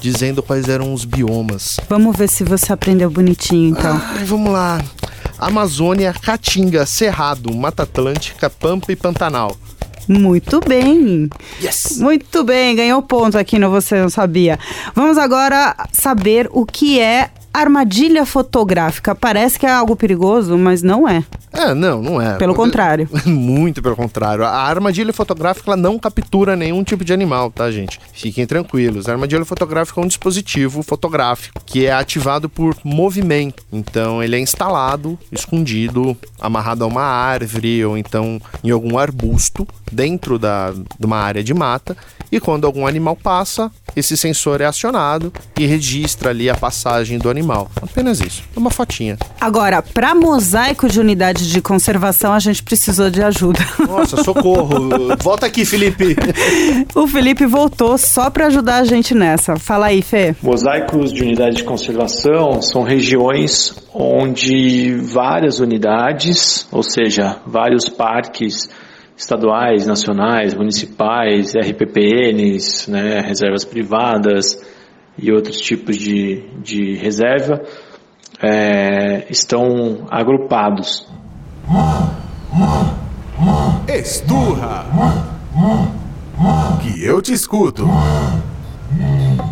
dizendo 0.00 0.42
quais 0.42 0.66
eram 0.66 0.94
os 0.94 1.04
biomas. 1.04 1.78
Vamos 1.86 2.16
ver 2.16 2.30
se 2.30 2.42
você 2.42 2.72
aprendeu 2.72 3.10
bonitinho, 3.10 3.76
então. 3.76 4.00
Ai, 4.02 4.24
vamos 4.24 4.50
lá. 4.50 4.80
Amazônia, 5.38 6.14
Caatinga, 6.14 6.86
Cerrado, 6.86 7.54
Mata 7.54 7.82
Atlântica, 7.82 8.48
Pampa 8.48 8.90
e 8.92 8.96
Pantanal. 8.96 9.54
Muito 10.08 10.60
bem. 10.60 11.28
Yes. 11.62 11.98
Muito 11.98 12.42
bem, 12.42 12.74
ganhou 12.74 13.02
ponto 13.02 13.36
aqui 13.36 13.58
no 13.58 13.70
Você 13.70 14.00
Não 14.00 14.08
Sabia. 14.08 14.58
Vamos 14.94 15.18
agora 15.18 15.76
saber 15.92 16.48
o 16.52 16.64
que 16.64 16.98
é 16.98 17.30
armadilha 17.52 18.24
fotográfica. 18.24 19.14
Parece 19.14 19.58
que 19.58 19.66
é 19.66 19.70
algo 19.70 19.96
perigoso, 19.96 20.56
mas 20.56 20.82
não 20.82 21.08
é. 21.08 21.24
É, 21.52 21.74
não, 21.74 22.02
não 22.02 22.20
é. 22.20 22.36
Pelo 22.36 22.54
contrário. 22.54 23.08
Muito 23.26 23.82
pelo 23.82 23.96
contrário. 23.96 24.44
A 24.44 24.62
armadilha 24.62 25.12
fotográfica 25.12 25.76
não 25.76 25.98
captura 25.98 26.54
nenhum 26.54 26.84
tipo 26.84 27.04
de 27.04 27.12
animal, 27.12 27.50
tá, 27.50 27.70
gente? 27.70 27.98
Fiquem 28.12 28.46
tranquilos. 28.46 29.08
A 29.08 29.12
armadilha 29.12 29.44
fotográfica 29.44 30.00
é 30.00 30.04
um 30.04 30.06
dispositivo 30.06 30.82
fotográfico 30.82 31.60
que 31.64 31.86
é 31.86 31.92
ativado 31.92 32.48
por 32.48 32.76
movimento. 32.84 33.64
Então, 33.72 34.22
ele 34.22 34.36
é 34.36 34.38
instalado, 34.38 35.18
escondido, 35.32 36.16
amarrado 36.40 36.84
a 36.84 36.86
uma 36.86 37.02
árvore 37.02 37.84
ou 37.84 37.96
então 37.96 38.40
em 38.62 38.70
algum 38.70 38.98
arbusto 38.98 39.66
dentro 39.90 40.38
da, 40.38 40.72
de 40.72 41.06
uma 41.06 41.18
área 41.18 41.42
de 41.42 41.54
mata. 41.54 41.96
E 42.30 42.38
quando 42.38 42.66
algum 42.66 42.86
animal 42.86 43.16
passa, 43.16 43.70
esse 43.96 44.16
sensor 44.16 44.60
é 44.60 44.66
acionado 44.66 45.32
e 45.58 45.66
registra 45.66 46.30
ali 46.30 46.50
a 46.50 46.54
passagem 46.54 47.18
do 47.18 47.30
animal. 47.30 47.70
Apenas 47.80 48.20
isso. 48.20 48.42
É 48.54 48.58
uma 48.58 48.70
fotinha. 48.70 49.16
Agora, 49.40 49.80
para 49.80 50.14
mosaico 50.14 50.88
de 50.88 51.00
unidade 51.00 51.50
de 51.50 51.60
conservação, 51.62 52.32
a 52.32 52.38
gente 52.38 52.62
precisou 52.62 53.08
de 53.08 53.22
ajuda. 53.22 53.60
Nossa, 53.86 54.22
socorro. 54.22 54.90
Volta 55.22 55.46
aqui, 55.46 55.64
Felipe. 55.64 56.16
o 56.94 57.06
Felipe 57.06 57.46
voltou 57.46 57.96
só 57.96 58.28
para 58.30 58.46
ajudar 58.46 58.76
a 58.76 58.84
gente 58.84 59.14
nessa. 59.14 59.56
Fala 59.56 59.86
aí, 59.86 60.02
Fê. 60.02 60.36
Mosaicos 60.42 61.12
de 61.12 61.22
unidade 61.22 61.56
de 61.56 61.64
conservação 61.64 62.60
são 62.60 62.82
regiões 62.82 63.74
onde 63.94 64.94
várias 64.96 65.58
unidades, 65.58 66.68
ou 66.70 66.82
seja, 66.82 67.38
vários 67.46 67.88
parques 67.88 68.68
estaduais, 69.18 69.84
nacionais, 69.84 70.54
municipais, 70.54 71.52
RPPNs, 71.54 72.88
né, 72.88 73.20
reservas 73.20 73.64
privadas 73.64 74.64
e 75.18 75.32
outros 75.32 75.56
tipos 75.56 75.96
de, 75.96 76.48
de 76.62 76.94
reserva 76.94 77.60
é, 78.40 79.26
estão 79.28 80.06
agrupados. 80.08 81.04
Esturra! 83.88 84.86
Que 86.80 87.04
eu 87.04 87.20
te 87.20 87.32
escuto. 87.32 87.84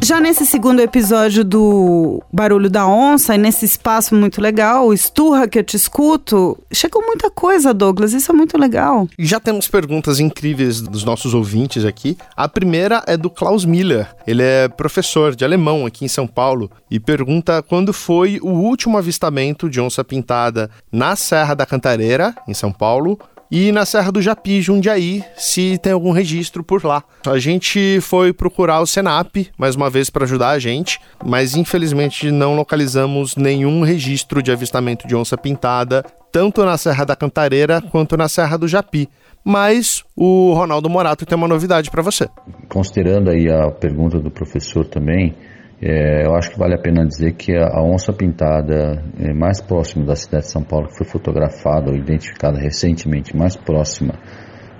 Já 0.06 0.20
nesse 0.20 0.46
segundo 0.46 0.78
episódio 0.78 1.44
do 1.44 2.22
Barulho 2.32 2.70
da 2.70 2.86
Onça, 2.86 3.34
e 3.34 3.38
nesse 3.38 3.64
espaço 3.64 4.14
muito 4.14 4.40
legal, 4.40 4.94
Esturra 4.94 5.48
que 5.48 5.58
eu 5.58 5.64
te 5.64 5.76
escuto, 5.76 6.56
chegou 6.72 7.02
muita 7.04 7.28
coisa, 7.28 7.74
Douglas, 7.74 8.12
isso 8.12 8.30
é 8.30 8.34
muito 8.36 8.56
legal. 8.56 9.08
Já 9.18 9.40
temos 9.40 9.66
perguntas 9.66 10.20
incríveis 10.20 10.80
dos 10.80 11.02
nossos 11.02 11.34
ouvintes 11.34 11.84
aqui. 11.84 12.16
A 12.36 12.48
primeira 12.48 13.02
é 13.04 13.16
do 13.16 13.28
Klaus 13.28 13.64
Miller. 13.64 14.06
Ele 14.28 14.44
é 14.44 14.68
professor 14.68 15.34
de 15.34 15.44
alemão 15.44 15.84
aqui 15.84 16.04
em 16.04 16.08
São 16.08 16.28
Paulo 16.28 16.70
e 16.88 17.00
pergunta 17.00 17.60
quando 17.60 17.92
foi 17.92 18.38
o 18.40 18.50
último 18.50 18.96
avistamento 18.96 19.68
de 19.68 19.80
onça 19.80 20.04
pintada 20.04 20.70
na 20.92 21.16
Serra 21.16 21.54
da 21.54 21.66
Cantareira, 21.66 22.32
em 22.46 22.54
São 22.54 22.70
Paulo, 22.70 23.18
e 23.50 23.70
na 23.70 23.84
Serra 23.84 24.10
do 24.10 24.20
Japi, 24.20 24.60
Jundiaí, 24.60 25.22
se 25.36 25.78
tem 25.78 25.92
algum 25.92 26.10
registro 26.10 26.64
por 26.64 26.84
lá. 26.84 27.02
A 27.26 27.38
gente 27.38 28.00
foi 28.00 28.32
procurar 28.32 28.80
o 28.80 28.86
Senap 28.86 29.36
mais 29.56 29.76
uma 29.76 29.88
vez 29.88 30.10
para 30.10 30.24
ajudar 30.24 30.50
a 30.50 30.58
gente, 30.58 30.98
mas 31.24 31.54
infelizmente 31.54 32.30
não 32.30 32.56
localizamos 32.56 33.36
nenhum 33.36 33.82
registro 33.82 34.42
de 34.42 34.50
avistamento 34.50 35.06
de 35.06 35.14
onça 35.14 35.36
pintada, 35.36 36.04
tanto 36.32 36.64
na 36.64 36.76
Serra 36.76 37.04
da 37.04 37.16
Cantareira 37.16 37.80
quanto 37.80 38.16
na 38.16 38.28
Serra 38.28 38.56
do 38.56 38.68
Japi. 38.68 39.08
Mas 39.44 40.02
o 40.16 40.52
Ronaldo 40.54 40.90
Morato 40.90 41.24
tem 41.24 41.38
uma 41.38 41.46
novidade 41.46 41.88
para 41.88 42.02
você. 42.02 42.28
Considerando 42.68 43.30
aí 43.30 43.48
a 43.48 43.70
pergunta 43.70 44.18
do 44.18 44.28
professor 44.28 44.84
também, 44.84 45.36
é, 45.80 46.26
eu 46.26 46.34
acho 46.34 46.50
que 46.50 46.58
vale 46.58 46.74
a 46.74 46.78
pena 46.78 47.04
dizer 47.04 47.34
que 47.34 47.54
a, 47.54 47.82
onça 47.82 48.12
pintada 48.12 49.02
é, 49.18 49.32
mais 49.34 49.60
próxima 49.60 50.06
da 50.06 50.16
cidade 50.16 50.44
de 50.44 50.50
São 50.50 50.62
Paulo, 50.62 50.88
que 50.88 50.96
foi 50.96 51.06
fotografada 51.06 51.90
ou 51.90 51.96
identificada 51.96 52.58
recentemente, 52.58 53.36
mais 53.36 53.54
próxima 53.54 54.14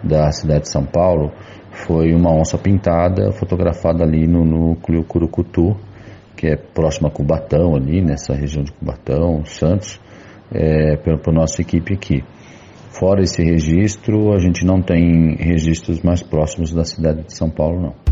da 0.03 0.31
cidade 0.33 0.63
de 0.63 0.71
São 0.71 0.87
Paulo, 0.87 1.33
foi 1.71 2.15
uma 2.15 2.33
onça 2.35 2.57
pintada 2.57 3.31
fotografada 3.33 4.05
ali 4.05 4.27
no 4.27 4.43
núcleo 4.43 5.05
Curucutu, 5.05 5.77
que 6.35 6.47
é 6.47 6.57
próximo 6.57 7.09
a 7.09 7.11
Cubatão, 7.11 7.77
ali 7.77 8.03
nessa 8.03 8.35
região 8.35 8.65
de 8.65 8.73
Cubatão, 8.73 9.45
Santos, 9.45 10.01
é, 10.51 10.97
pela 10.97 11.19
nossa 11.33 11.61
equipe 11.61 11.93
aqui. 11.93 12.25
Fora 12.91 13.23
esse 13.23 13.43
registro, 13.43 14.33
a 14.33 14.39
gente 14.39 14.65
não 14.65 14.81
tem 14.81 15.37
registros 15.37 16.01
mais 16.01 16.23
próximos 16.23 16.73
da 16.73 16.85
cidade 16.85 17.25
de 17.25 17.35
São 17.35 17.51
Paulo, 17.51 17.81
não. 17.81 18.06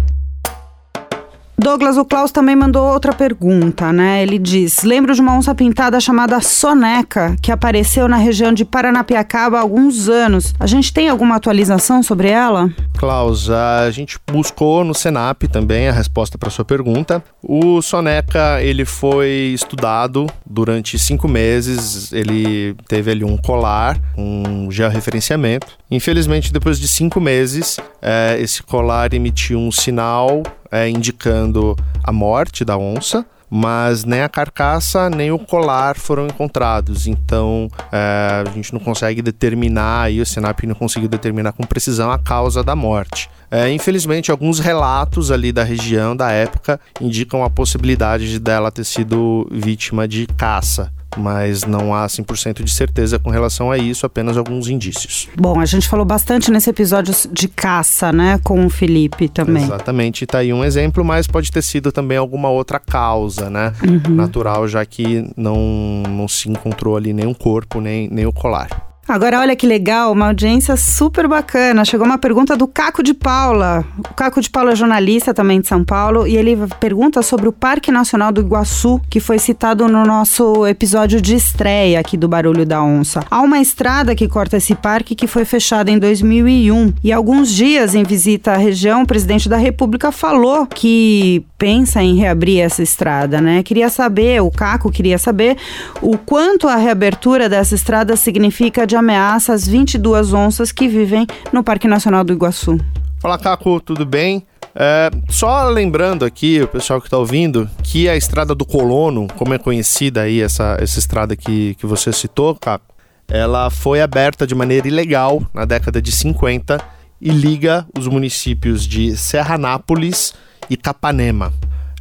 Douglas, 1.64 1.96
o 1.96 2.04
Klaus 2.04 2.30
também 2.30 2.54
mandou 2.54 2.92
outra 2.92 3.14
pergunta, 3.14 3.90
né? 3.90 4.22
Ele 4.22 4.38
diz: 4.38 4.82
Lembro 4.82 5.14
de 5.14 5.22
uma 5.22 5.34
onça 5.34 5.54
pintada 5.54 5.98
chamada 5.98 6.38
Soneca, 6.42 7.36
que 7.40 7.50
apareceu 7.50 8.06
na 8.06 8.18
região 8.18 8.52
de 8.52 8.66
Paranapiacaba 8.66 9.56
há 9.56 9.60
alguns 9.62 10.10
anos. 10.10 10.52
A 10.60 10.66
gente 10.66 10.92
tem 10.92 11.08
alguma 11.08 11.36
atualização 11.36 12.02
sobre 12.02 12.28
ela? 12.28 12.70
Klaus, 12.98 13.48
a 13.48 13.90
gente 13.90 14.18
buscou 14.30 14.84
no 14.84 14.94
Senap 14.94 15.44
também 15.44 15.88
a 15.88 15.92
resposta 15.92 16.36
para 16.36 16.50
sua 16.50 16.66
pergunta. 16.66 17.24
O 17.42 17.80
Soneca 17.80 18.60
ele 18.60 18.84
foi 18.84 19.52
estudado 19.54 20.26
durante 20.44 20.98
cinco 20.98 21.26
meses. 21.26 22.12
Ele 22.12 22.76
teve 22.86 23.10
ali 23.10 23.24
um 23.24 23.38
colar, 23.38 23.98
um 24.18 24.70
georreferenciamento. 24.70 25.68
Infelizmente, 25.90 26.52
depois 26.52 26.78
de 26.78 26.86
cinco 26.88 27.22
meses, 27.22 27.78
é, 28.02 28.36
esse 28.38 28.62
colar 28.62 29.14
emitiu 29.14 29.58
um 29.58 29.72
sinal 29.72 30.42
é, 30.74 30.88
indicando 30.88 31.76
a 32.02 32.12
morte 32.12 32.64
da 32.64 32.76
onça 32.76 33.24
mas 33.56 34.04
nem 34.04 34.20
a 34.20 34.28
carcaça 34.28 35.08
nem 35.08 35.30
o 35.30 35.38
colar 35.38 35.96
foram 35.96 36.26
encontrados. 36.26 37.06
Então 37.06 37.68
é, 37.92 38.42
a 38.44 38.50
gente 38.50 38.72
não 38.72 38.80
consegue 38.80 39.22
determinar, 39.22 40.10
e 40.10 40.20
o 40.20 40.26
Senap 40.26 40.64
não 40.64 40.74
conseguiu 40.74 41.08
determinar 41.08 41.52
com 41.52 41.62
precisão 41.62 42.10
a 42.10 42.18
causa 42.18 42.64
da 42.64 42.74
morte. 42.74 43.30
É, 43.48 43.70
infelizmente, 43.70 44.32
alguns 44.32 44.58
relatos 44.58 45.30
ali 45.30 45.52
da 45.52 45.62
região, 45.62 46.16
da 46.16 46.32
época, 46.32 46.80
indicam 47.00 47.44
a 47.44 47.50
possibilidade 47.50 48.28
de 48.28 48.40
dela 48.40 48.72
ter 48.72 48.82
sido 48.82 49.46
vítima 49.52 50.08
de 50.08 50.26
caça 50.26 50.90
mas 51.16 51.64
não 51.64 51.94
há 51.94 52.06
100% 52.06 52.62
de 52.62 52.72
certeza 52.72 53.18
com 53.18 53.30
relação 53.30 53.70
a 53.70 53.78
isso, 53.78 54.06
apenas 54.06 54.36
alguns 54.36 54.68
indícios. 54.68 55.28
Bom, 55.36 55.60
a 55.60 55.66
gente 55.66 55.88
falou 55.88 56.04
bastante 56.04 56.50
nesse 56.50 56.70
episódio 56.70 57.14
de 57.32 57.48
caça, 57.48 58.12
né, 58.12 58.38
com 58.42 58.64
o 58.64 58.70
Felipe 58.70 59.28
também. 59.28 59.64
Exatamente, 59.64 60.24
está 60.24 60.38
aí 60.38 60.52
um 60.52 60.64
exemplo, 60.64 61.04
mas 61.04 61.26
pode 61.26 61.50
ter 61.50 61.62
sido 61.62 61.92
também 61.92 62.16
alguma 62.16 62.48
outra 62.48 62.78
causa, 62.78 63.50
né, 63.50 63.72
uhum. 63.82 64.14
natural, 64.14 64.66
já 64.68 64.84
que 64.84 65.30
não, 65.36 66.02
não 66.08 66.28
se 66.28 66.48
encontrou 66.48 66.96
ali 66.96 67.12
nenhum 67.12 67.34
corpo, 67.34 67.80
nem, 67.80 68.08
nem 68.08 68.26
o 68.26 68.32
colar. 68.32 68.93
Agora, 69.06 69.40
olha 69.40 69.54
que 69.54 69.66
legal, 69.66 70.12
uma 70.12 70.28
audiência 70.28 70.76
super 70.76 71.28
bacana. 71.28 71.84
Chegou 71.84 72.06
uma 72.06 72.16
pergunta 72.16 72.56
do 72.56 72.66
Caco 72.66 73.02
de 73.02 73.12
Paula. 73.12 73.84
O 73.98 74.14
Caco 74.14 74.40
de 74.40 74.48
Paula 74.48 74.72
é 74.72 74.76
jornalista 74.76 75.34
também 75.34 75.60
de 75.60 75.68
São 75.68 75.84
Paulo 75.84 76.26
e 76.26 76.36
ele 76.36 76.56
pergunta 76.80 77.20
sobre 77.22 77.46
o 77.46 77.52
Parque 77.52 77.92
Nacional 77.92 78.32
do 78.32 78.40
Iguaçu, 78.40 78.98
que 79.10 79.20
foi 79.20 79.38
citado 79.38 79.86
no 79.88 80.06
nosso 80.06 80.66
episódio 80.66 81.20
de 81.20 81.34
estreia 81.34 82.00
aqui 82.00 82.16
do 82.16 82.26
Barulho 82.26 82.64
da 82.64 82.82
Onça. 82.82 83.20
Há 83.30 83.42
uma 83.42 83.60
estrada 83.60 84.14
que 84.14 84.26
corta 84.26 84.56
esse 84.56 84.74
parque 84.74 85.14
que 85.14 85.26
foi 85.26 85.44
fechada 85.44 85.90
em 85.90 85.98
2001 85.98 86.94
e 87.04 87.12
alguns 87.12 87.50
dias 87.50 87.94
em 87.94 88.04
visita 88.04 88.52
à 88.52 88.56
região, 88.56 89.02
o 89.02 89.06
presidente 89.06 89.50
da 89.50 89.58
República 89.58 90.10
falou 90.10 90.66
que 90.66 91.44
pensa 91.58 92.02
em 92.02 92.16
reabrir 92.16 92.60
essa 92.60 92.82
estrada, 92.82 93.40
né? 93.40 93.62
Queria 93.62 93.90
saber, 93.90 94.40
o 94.40 94.50
Caco 94.50 94.90
queria 94.90 95.18
saber 95.18 95.56
o 96.00 96.16
quanto 96.16 96.68
a 96.68 96.76
reabertura 96.76 97.48
dessa 97.48 97.74
estrada 97.74 98.16
significa 98.16 98.86
de 98.86 98.93
ameaça 98.94 99.52
às 99.52 99.66
22 99.66 100.32
onças 100.32 100.72
que 100.72 100.88
vivem 100.88 101.26
no 101.52 101.62
Parque 101.62 101.88
Nacional 101.88 102.24
do 102.24 102.32
Iguaçu. 102.32 102.78
Fala, 103.20 103.38
Caco, 103.38 103.80
tudo 103.80 104.04
bem? 104.04 104.46
É, 104.74 105.10
só 105.30 105.68
lembrando 105.68 106.24
aqui, 106.24 106.60
o 106.60 106.68
pessoal 106.68 107.00
que 107.00 107.06
está 107.06 107.16
ouvindo, 107.16 107.70
que 107.82 108.08
a 108.08 108.16
Estrada 108.16 108.54
do 108.54 108.66
Colono, 108.66 109.28
como 109.36 109.54
é 109.54 109.58
conhecida 109.58 110.22
aí 110.22 110.40
essa, 110.40 110.76
essa 110.80 110.98
estrada 110.98 111.36
que, 111.36 111.74
que 111.76 111.86
você 111.86 112.12
citou, 112.12 112.56
Caco, 112.56 112.92
ela 113.28 113.70
foi 113.70 114.02
aberta 114.02 114.46
de 114.46 114.54
maneira 114.54 114.88
ilegal 114.88 115.42
na 115.54 115.64
década 115.64 116.02
de 116.02 116.12
50 116.12 116.78
e 117.20 117.30
liga 117.30 117.86
os 117.98 118.06
municípios 118.06 118.86
de 118.86 119.16
Serranápolis 119.16 120.34
e 120.68 120.76
Capanema. 120.76 121.52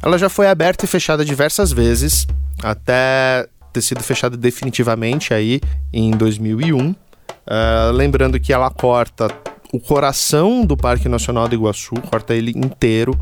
Ela 0.02 0.18
já 0.18 0.28
foi 0.28 0.48
aberta 0.48 0.84
e 0.84 0.88
fechada 0.88 1.24
diversas 1.24 1.72
vezes, 1.72 2.26
até 2.62 3.46
ter 3.74 3.82
sido 3.82 4.02
fechada 4.02 4.36
definitivamente 4.36 5.34
aí 5.34 5.60
em 5.92 6.12
2001. 6.12 6.90
Uh, 6.90 6.96
eh, 7.46 7.90
lembrando 7.92 8.38
que 8.38 8.52
ela 8.52 8.70
corta 8.70 9.28
o 9.72 9.80
coração 9.80 10.64
do 10.64 10.76
Parque 10.76 11.08
Nacional 11.08 11.48
do 11.48 11.54
Iguaçu, 11.54 11.94
corta 12.08 12.34
ele 12.34 12.52
inteiro. 12.52 13.18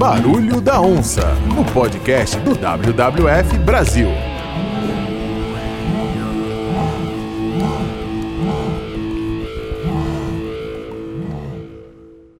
Barulho 0.00 0.62
da 0.62 0.80
Onça, 0.80 1.34
no 1.54 1.62
podcast 1.62 2.34
do 2.38 2.54
WWF 2.54 3.58
Brasil. 3.58 4.08